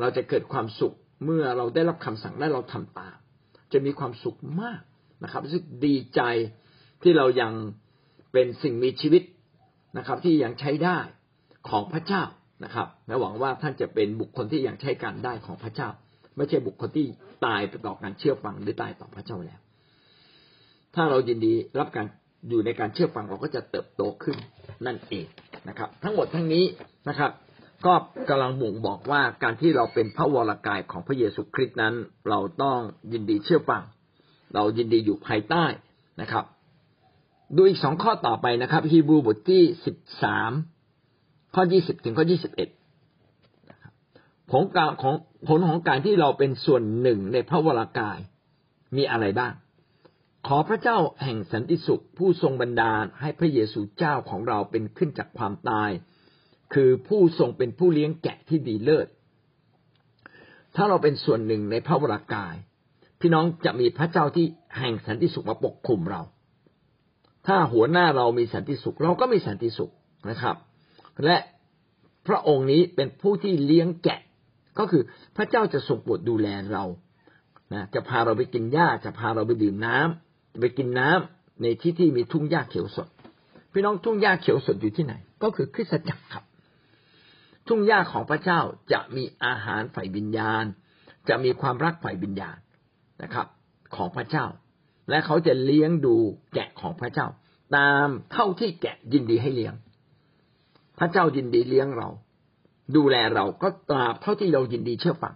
[0.00, 0.94] เราจะเกิดความสุข
[1.24, 3.16] เมื่อเราได้รับคำสั่งและเราทำตาม
[3.72, 4.80] จะมีความสุขมาก
[5.24, 6.20] นะครับรู้สึกดีใจ
[7.02, 7.52] ที่เรายัง
[8.32, 9.22] เป็นสิ่งมีชีวิต
[9.98, 10.98] นะครับ ที่ยังใช้ได้
[11.68, 12.22] ของพระเจ้า
[12.64, 15.88] นะครับและหวังว่าท่านจะเป็นบุคคลที่ยังใช้การได้ของพระเจ้า
[16.36, 17.06] ไม่ใช่บุคคลที่
[17.46, 19.60] ตายไปต่อการเชื่อฟังหรือตายต่อพระเจ้าแล้ว
[20.94, 22.06] ถ้าเรายินดีรับการ
[22.48, 24.36] อยู่ในการเชื่อฟังเราก็จะเติบโตขึ้น
[24.86, 25.26] นั่นเอง
[25.68, 26.64] นะครับ ทั้งหมดทั้งนี้
[27.08, 27.30] นะครับ
[27.86, 27.94] ก็
[28.28, 31.94] กำลังบ่งบอกว่าการที่เราเป็นพระวรากายของพระเยซูคริสต์นั้น
[32.28, 32.78] เราต้อง
[33.12, 33.82] ยินดีเชื่อฟัง
[34.54, 35.64] เรายินดีอยู่ภายใต้
[36.20, 36.44] นะครับ
[37.56, 40.52] ดูอีกสองข้อต่อไปนะครับฮีบรูบทที่สิบสาม
[41.54, 42.68] ข้อยี่สิบถึงข้อยี่สิบเอ็ด
[44.50, 45.14] ผลการของ
[45.48, 48.18] ผลของการที่เราเป็นส่วนหนึ่งในพระวรากาย
[48.96, 49.52] มีอะไรบ้าง
[50.46, 55.90] ขอพระเจ้าแห่งสันติสุข ผู้ทรงบันดาลให้พระเยซูเจ้าของเราเป็นขึ้นจากความตาย
[56.74, 59.08] คือผู้ทรงเป็นผู้เลี้ยงแกะที่ดีเลิศ
[60.76, 62.54] ถ้าเราเป็นส่วนหนึ่งในพระวรากาย
[63.20, 64.46] พี่น้องจะมีพระเจ้าที่
[64.78, 66.22] แห่งสันติสุขมาปกคุมเรา
[67.46, 69.92] ถ้าหัวหน้าเรามีสันติสุข เราก็มีสันติสุข
[70.30, 70.56] นะครับ
[71.24, 71.36] และ
[72.26, 74.20] พระองค์นี้เป็นผู้ที่เลี้ยงแกะ
[74.78, 75.02] ก็คือ
[75.36, 76.84] พระเจ้าจะทรงโปรดดูแลเรา
[77.72, 83.08] นะจะพาเราไปกินหญ้าจะพาเราไปดื่มน้ำไปกินน้ำในที่ที่มีทุ่งหญ้าเขียวสด
[83.72, 86.44] พี่น้องทุ่งหญ้าเขียวสดอยู่ที่ไหน ก็คือคริสตจักรครับ
[87.68, 88.60] ทุ่งหญ้าของพระเจ้า
[88.92, 90.64] จะมีอาหารฝ่ายวิญญาณ
[91.28, 92.58] จะมีความรักฝ่ายวิญญาณ
[93.22, 93.46] นะครับ
[93.96, 94.46] ของพระเจ้า
[95.12, 96.14] และเขาจะเลี้ยงดู
[96.54, 97.26] แกะของพระเจ้า
[97.76, 99.74] ตามเท่าที่แกะยินดีให้เลี้ยง
[100.98, 102.08] พระเจ้ายินดีเลี้ยงเรา
[102.96, 105.34] ดูแลเราก็ตราบเท่าที่เรายินดีเชื่อฟัง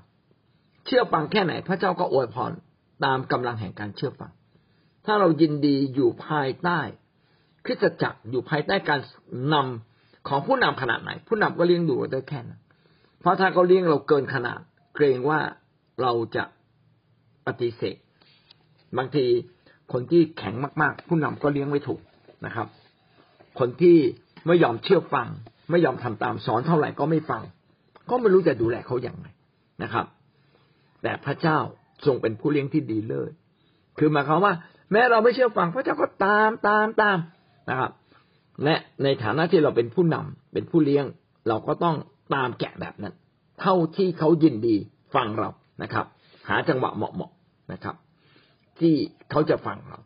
[0.87, 2.53] เชื่อฟังแค่ไหน พระเจ้าก็อวยพร
[3.05, 4.33] ตามกำลังแห่งการเชื่อฟัง
[5.07, 6.81] ถ้าเรายินดีอยู่ภายใต้
[7.65, 9.01] คริสตจักรอยู่ภายใต้การ
[9.53, 12.61] นำของผู้นำขนาดไหน ผู้นำก็เลี้ยงดูเราได้แค่นั้น
[13.21, 14.61] เพราะถ้าเขาเลี้ยงเราเกินขนาด
[14.95, 15.41] เกรงว่า
[16.03, 16.45] เราจะ
[17.47, 17.97] ปฏิเสธ
[18.97, 19.27] บางที
[19.93, 22.01] คนที่แข็งมาก ๆ ผู้นำก็เลี้ยงไม่ถูก
[22.47, 22.67] นะครับ
[23.59, 23.97] คนที่
[24.47, 25.29] ไม่ยอมเชื่อฟัง
[25.71, 27.43] ไม่ยอมทำตามสอนเท่าไหร่ก็ไม่ฟัง
[28.11, 29.27] ก็ไม่รู้จะดูแลเขาอย่างไร
[29.83, 30.07] นะครับ
[31.03, 31.59] แต่พระเจ้า
[32.07, 33.33] ทรงเป็นผู้เลี้ยงที่ดีเลิศ
[33.99, 34.53] คือหมายความว่า
[34.93, 37.19] แม้เราไม่เชื่อฟังพระเจ้าก็ตามตามตาม
[37.71, 37.91] นะครับ
[38.65, 41.05] และในฐานะที่เราเป็นผู้นำเป็นผู้เลี้ยง
[41.49, 41.97] เราก็ต้อง
[42.35, 43.15] ตามแกะแบบนั้น
[43.61, 44.77] เท่าที่เขายินดี
[45.15, 45.49] ฟังเรา
[45.83, 46.07] นะครับ
[46.49, 47.95] หาจังหวะเหมาะๆนะครับ
[48.81, 48.95] ที่
[49.31, 50.01] เขาจะฟังเรา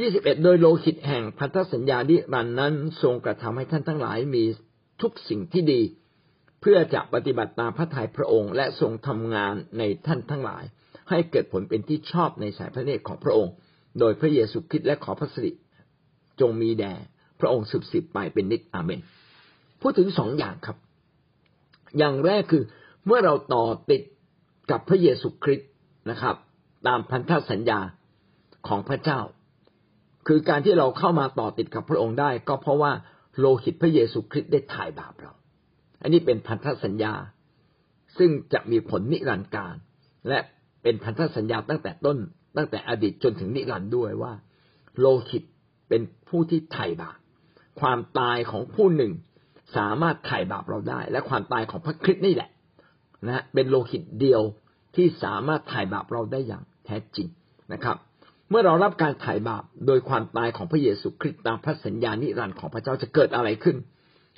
[0.00, 4.44] ยี่สิบเอ็ดโดยโลหิตแห่งพันธสัญญาดิรันนั้น ทรงกระทำให้ท่านทั้งหลายมี
[5.02, 5.80] ทุกสิ่งที่ดี
[6.60, 10.64] เพื่อจะปฏิบัติตามพระทัยพระองค์ และทรงทำงานในท่านทั้งหลาย
[11.10, 13.52] ให้เกิดผลเป็นที่ชอบในสายพระเนตรของพระองค์
[13.98, 15.50] โดยพระเยซูคริสต์และขอพระสิริ
[16.40, 16.92] จงมีแด่
[17.40, 19.00] พระองค์สืบสิบไปเป็นนิจอาเมน
[19.80, 20.76] พูดถึงสองอย่างครับ
[21.98, 22.62] อย่างแรกคือ
[23.06, 24.02] เมื่อเราต่อติด
[24.70, 25.70] กับพระเยซูคริสต์
[26.10, 26.36] นะครับ
[26.86, 27.80] ตามพันธสัญญา
[28.68, 29.20] ของพระเจ้า
[30.26, 32.92] คือการที่เราเข้ามาต่อติดกับพระองค์ได้ ก็เพราะว่า
[33.38, 35.32] โลหิตพระเยซูคริสต์ได้ถ่ายบาปเรา
[36.02, 37.14] อันนี้เป็นพันธสัญญา
[38.18, 39.76] ซึ่งจะมีผลนิรันดร์การ
[40.28, 40.38] และ
[40.82, 42.18] เป็นพันธสัญญาตั้งแต่ต้น
[42.56, 44.32] ตั้งแต่อดีตจนถึงนิรันดร์ด้วยว่า
[44.98, 45.44] โลหิต
[45.88, 47.18] เป็นผู้ที่ไถ่บาป
[47.80, 49.12] ความตายของผู้หนึ่ง
[49.76, 52.50] สามารถไถ่บาปเราได้ และความตายของพระคริสต์นี่แหละ
[53.28, 54.42] นะเป็นโลหิตเดียว
[54.96, 57.28] ที่สามารถไถ่บาปเราได้อย่าง แท้จริง
[57.72, 57.96] นะครับ
[58.50, 63.76] เมื่อเรารับการไถ่บาปโดยความตายของพระเยซูคริสต์ตามพระสัญญานิรันดร์ของพระเจ้าจะเกิดอะไรขึ้น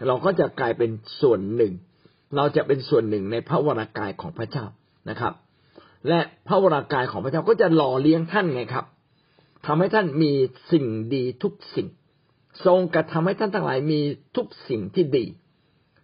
[0.09, 1.73] เราก็จะกลายเป็นส่วนหนึ่ง
[2.37, 4.65] เราจะเป็นส่วนหนึ่งในพระวรากายของพระเจ้า
[5.11, 5.35] นะครับ
[6.09, 8.87] และพระวรากายของพระเจ้าก็จะหล่อเลี้ยงท่านไงครับ
[9.67, 10.33] ทำให้ท่านมี
[10.73, 10.85] สิ่ง
[11.15, 11.89] ดีทุกสิ่ง
[12.67, 14.01] ทรงกระทำให้ท่านทั้งหลายมี
[14.37, 15.25] ทุกสิ่งที่ดี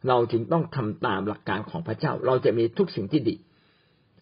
[0.09, 3.35] เราจึงต้องทำตามหลักการของพระเจ้า เราจะมีทุกสิ่งที่ดี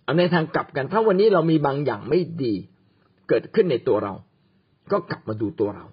[0.05, 2.55] เอาในทางกลับกัน ถ้าวันนี้เรามีบางอย่างไม่ดี
[3.29, 4.15] เกิดขึ้นในตัวเรา
[4.93, 5.87] ก็กลับมาดูตัวเรา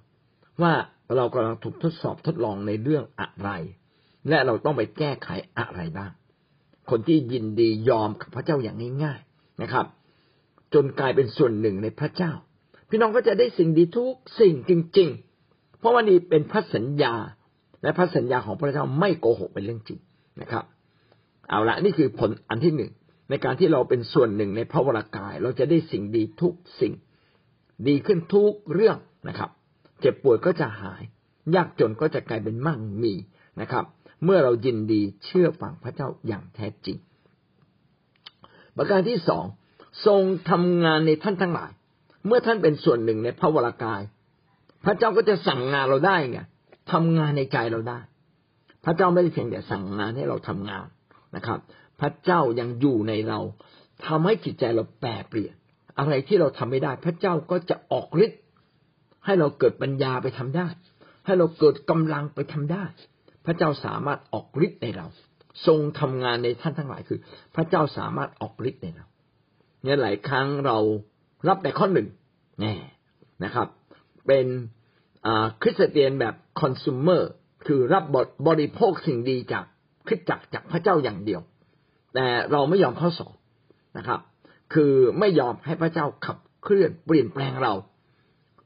[0.62, 0.74] ว่า
[1.16, 3.50] เรากำลังถูกทดสอบทดลองในเรื่องอะไร
[4.30, 6.12] และเราต้องไปแก้ไขอะไรบ้าง
[6.90, 9.86] คนที่ยินดียอมกับพระเจ้าอย่างง่ายๆนะครับ
[10.74, 12.32] จนกลายเป็นส่วนหนึ่งในพระเจ้า
[12.90, 15.10] พี่น้องก็จะได้สิ่งดีทุกสิ่งจริง
[15.44, 17.14] ๆ เพราะว่านี่เป็นพระสัญญา
[17.84, 20.00] และพระสัญญาของพระเจ้าไม่โกหกเป็นเรื่องจริง
[20.42, 20.64] นะครับ
[21.50, 22.92] เอาละนี่คือผลอันที่หนึ่ง
[23.30, 26.94] ในการที่เราเป็นส่วนหนึ่งในพระวรากาย เราจะได้สิ่งดีทุกสิ่ง
[27.88, 28.98] ดีขึ้นทุกเรื่อง
[29.30, 29.50] นะครับ
[30.02, 31.02] เจ็บป่วยก็จะหาย
[31.56, 33.14] ยากจนก็จะกลายเป็นมั่งมี
[33.62, 33.86] นะครับ
[34.24, 36.98] เมื่อเรายินดีเชื่อฟังพระเจ้าอย่างแท้จริง
[38.78, 39.46] ประการที่สอง
[40.06, 41.72] ทรงทำงานในท่านทั้งหลาย
[42.28, 44.02] เมื่อท่านเป็นส่วนหนึ่งในพระวรากาย
[44.86, 46.40] พระเจ้าก็จะสั่งงานเราได้ไง
[46.92, 48.00] ทำงานในใจเราได้
[48.86, 50.88] พระเจ้าไม่ได้เพียงแต่สั่งงานให้เราทำงาน
[51.36, 51.60] นะครับ
[52.02, 53.40] พระเจ้ายังอยู่ในเรา
[54.06, 55.54] ทำให้จิตใจเราแปรเปลี่ยน
[56.00, 58.42] อะไรที่เราทำไม่ได้ พระเจ้าก็จะออกฤทธิ์
[59.26, 60.68] ให้เราเกิดปัญญาไปทำได้
[61.26, 62.84] ให้เราเกิดกำลังไปทำได้
[63.46, 65.08] พระเจ้าสามารถออกฤทธิ์ในเรา
[65.68, 67.20] ทรงทำงานในท่านทั้งหลายคือ
[67.56, 69.06] พระเจ้าสามารถออกฤทธิ์ในเรา
[69.84, 70.78] เนี่ยหลายครั้งเรา
[71.48, 72.08] รับแต่ข้อหนึ่ง
[72.62, 72.74] แน่
[73.44, 73.68] นะครับ
[74.28, 74.46] เป็น
[75.62, 77.22] คริสเตียนแบบคอน sumer
[77.68, 78.04] คือรับ
[78.48, 79.66] บริโภคสิ่งดีจาก
[80.08, 81.42] คริสจักรจากพระเจ้าอย่างเดียว
[82.14, 83.34] แต่เราไม่ยอมข้อสอง
[83.98, 84.20] นะครับ
[84.74, 87.74] คือไม่ยอมให้พระเจ้าขับเคลื่อนเปลี่ยนแปลงเรา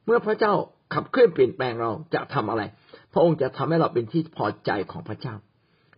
[0.06, 0.54] เมื่อพระเจ้า
[0.94, 2.64] ขับเคลื่อนเปลี่ยนแปลงเราจะทำอะไร
[3.14, 5.36] พระองค์จะทำให้เราเป็นที่พอใจของพระเจ้า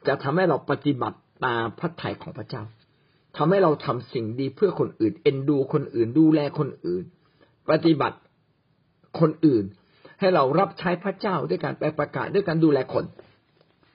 [0.07, 2.63] จะทำให้เราปฏิบัติตามพระทัยของพระเจ้า
[3.37, 7.03] ทำให้เราทำสิ่งดีเพื่อคนอื่น เอ็นดูคนอื่นดูแลคนอื่น
[7.69, 8.17] ปฏิบัติ
[9.19, 9.63] คนอื่น
[10.19, 13.05] ให้เรารับใช้พระเจ้าด้วยการไปประกาศด้วยการดูแลคน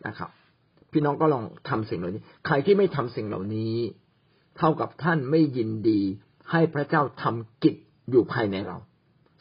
[0.06, 0.30] นะครับ
[0.92, 3.74] พี่น้องก็ลองทำสิ่งเหล่านี้ ใครที่ไม่ทำสิ่งเหล่านี้
[4.58, 6.00] เท่ากับท่านไม่ยินดี
[6.50, 7.74] ให้พระเจ้าทำกิจ
[8.10, 8.76] อยู่ภายในเรา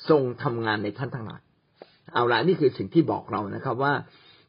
[0.10, 1.42] ทรงทำงานในท่านทั้งหลาย
[2.14, 3.94] เอาละนี่คือสิ่งที่บอกเรานะครับว่า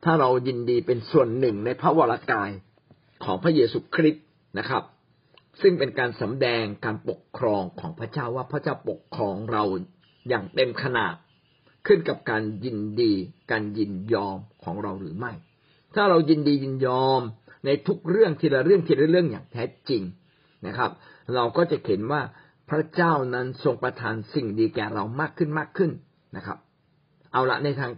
[0.05, 2.51] ถ้าเรายินดีเป็นส่วนหนึ่งในพระวรากาย
[3.24, 4.26] ของพระเยซูคริสต์
[4.59, 4.82] นะครับ
[5.61, 9.64] ซึ่งเป็นการสำแดงการปกครองของพระเจ้าว่าพระเจ้าปกครองเรา
[10.28, 11.14] อย่างเต็มขนาด
[11.86, 13.12] ขึ้นกับการยินดี
[13.51, 15.32] การยินยอมของเราหรือไม่
[15.95, 17.22] ถ้าเรายินดียินยอม
[17.64, 20.03] ในทุกเรื่องทีละเรื่องทีละเรื่องอย่างแท้จริง
[20.66, 20.91] นะครับ
[21.34, 22.22] เราก็จะเห็นว่า
[22.70, 25.91] พระเจ้านั้นทรงประทานสิ่งดีแก่เรามากขึ้นมากขึ้น
[26.36, 26.59] นะครับ
[27.32, 27.93] เอาละในทาง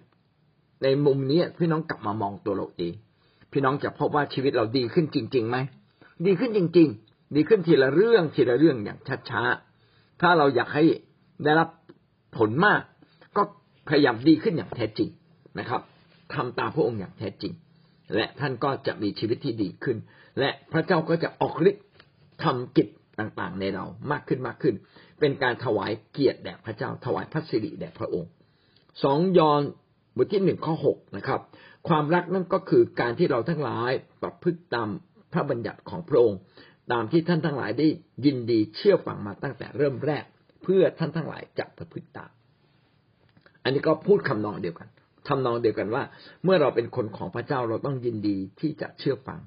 [0.83, 2.95] ในมุมนี้พี่น้องกลับมามองตัวเราเอง
[3.53, 5.57] พี่น้องจะพบว่าชีวิตเราดีขึ้นจริงๆไหม
[6.27, 8.99] ดีขึ้นจริง ๆ ดีขึ้นทีละเรื่องทีละเรื่องอย่าง
[9.31, 10.85] ช้าๆถ้าเราอยากให้
[11.45, 11.69] ได้รับ
[12.37, 12.81] ผลมาก
[13.37, 13.43] ก็
[13.89, 15.09] พยายามดีขึ้นอย่างแท้จริง
[15.59, 15.81] นะครับ
[16.35, 17.53] ทำตามพระองค์อย่างแท้จริง
[18.17, 19.97] และท่านก็จะมีชีวิตที่ดีขึ้น
[20.39, 21.87] และพระเจ้าก็จะออกฤทธิ์
[22.45, 22.89] ทำกิจ
[23.19, 24.75] ต่างๆในเรามากขึ้นมากขึ้น
[25.21, 28.31] เป็นการถวายเกียรติแด่พระเจ้าถวายพระสิริแด่พระองค์
[29.03, 29.63] สองยอห์น
[30.17, 31.41] บทที่หนึ่งข้อหกนะครับ
[31.89, 33.93] ความรักนั่นก็คือการที่เราทั้งหลาย
[34.23, 34.89] ประพฤติตาม
[35.33, 36.39] พระบัญญัติของพระองค์
[36.93, 37.89] ตามที่ท่านทั้งหลายได้
[38.25, 40.25] ยินดีเชื่อฟังมาตั้งแต่เริ่มแรก
[40.63, 42.31] เพื่อท่านทั้งหลายจะประพฤติตาม
[43.65, 44.89] อันนี้ก็พูดคำนองเดียวกัน
[45.29, 46.03] ทำนองเดียวกันว่า
[46.45, 49.41] เมื่อเราเป็นคนของพระเจ้าเราต้องยินดีที่จะเชื่อฟัง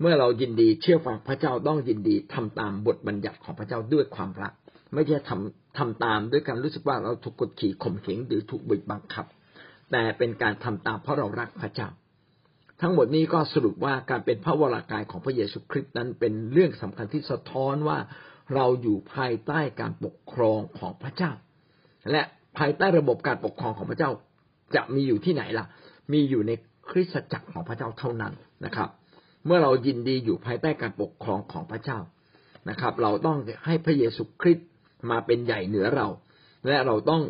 [0.00, 4.52] เมื่อเรายินดีเชื่อฟังพระเจ้าต้องยินดีทำตามบทบัญญัติของพระเจ้าด้วยความรัก
[4.94, 9.26] ไม่ใช่ทำทำตามด้วยการรู้สึกว่าเราถูกกดขี่ข่มเหงหรือถูกบีบบังคับ
[9.92, 11.88] แต่เป็นการทำตามเพราะเรารักพระเจ้า
[12.80, 17.98] ทั้งหมดนี้ก็สรุปว่าการเป็นพระวรากายของพระเยซูคริสต์นั้นเป็นเรื่องสำคัญที่สะท้อนว่า
[18.54, 21.32] เราอยู่ภายใต้การปกครองของพระเจ้า
[22.10, 22.22] และ
[22.58, 24.10] ภายใต้ระบบการปกครองของพระเจ้า
[24.74, 25.66] จะมีอยู่ที่ไหนล่ะ
[26.12, 26.52] มีอยู่ใน
[26.90, 28.32] คริสตจักรของพระเจ้าเท่านั้น
[28.64, 28.88] นะครับ
[29.46, 31.98] เมื่อเรายินดีอยู่ภายใต้การปกครองของพระเจ้า
[32.70, 34.68] นะครับ เราต้องให้พระเยซูคริสต์
[35.10, 36.06] มาเป็นใหญ่เหนือเรา
[36.66, 37.22] และเราต้อง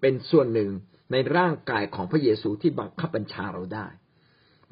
[0.00, 0.70] เป็นส่วนหนึ่ง
[1.12, 3.86] ในร่างกายของพระเยซูที่บังคับบัญชาเราได้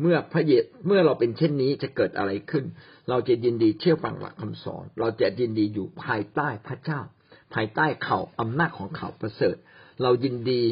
[0.01, 0.53] เมื่อพระเย
[0.87, 2.65] เมื่อเราเป็นเช่นนี้จะเกิดอะไรขึ้น
[3.09, 7.01] เราจะยินดีเชื่อฟังหลักคำสอน เราจะยินดีอยู่ภายใต้พระเจ้า
[7.55, 9.57] ภายใต้เขาอำนาจของเขาประเสริฐ
[10.03, 10.63] เรายินดี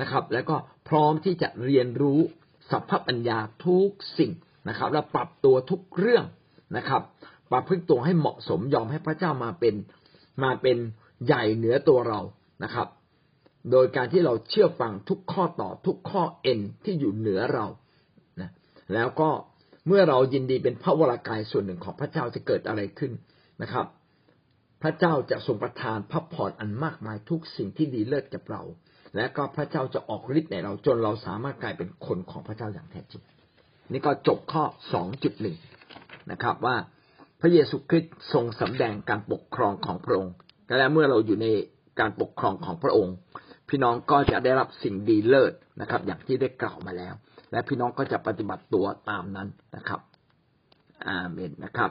[0.00, 0.56] นะครับ แล้วก็
[0.88, 2.20] พร้อมที่จะเรียนรู้
[2.70, 4.32] สัพพปัญญาทุกสิ่ง
[4.68, 6.24] นะครับ และปรับตัวทุกเรื่อง
[6.76, 7.02] นะครับ
[7.50, 9.74] ปรับพึ่งตัวให้เหมาะสมยอมให้พระเจ้ามาเป็น
[10.42, 10.76] มาเป็น
[11.26, 12.20] ใหญ่เหนือตัวเรา
[12.64, 12.88] นะครับ
[13.70, 17.66] โดยการที่เราเชื่อฟังทุกข้อต่อทุกข้อเอ็นที่อยู่เหนือเรา
[18.40, 18.50] นะ
[18.94, 19.30] แล้วก็
[19.86, 23.12] เมื่อเรายินดีเป็นพระวรากายส่วนหนึ่งของพระเจ้าจะเกิดอะไรขึ้น
[23.62, 23.86] นะครับ
[24.82, 28.62] พระเจ้าจะทรงประทานพระพรอันมากมายทุกสิ่งที่ดีเลิศกับเรา
[29.16, 33.22] และก็พระเจ้าจะออกฤทธิ์ในเราจนเราสามารถกลายเป็นคนของพระเจ้าอย่างแท้จริง
[33.92, 35.56] นี่ก็จบข้อสองจุดหนึ่ง
[36.30, 36.76] นะครับ ว่า
[37.40, 40.34] พระเยซูคริสต์ทรงสำแดงการปกครองของพระองค์
[40.78, 41.46] และเมื่อเราอยู่ใน
[42.00, 43.14] การปกครองของพระองค์
[43.68, 47.14] พี่น้องก็จะได้รับสิ่งดีเลิศนะครับ อย่างที่ได้กล่าวมาแล้ว
[47.52, 50.00] และพี่น้องก็จะปฏิบัติตัวตามนั้นนะครับ
[51.08, 51.90] อาเมนนะครับ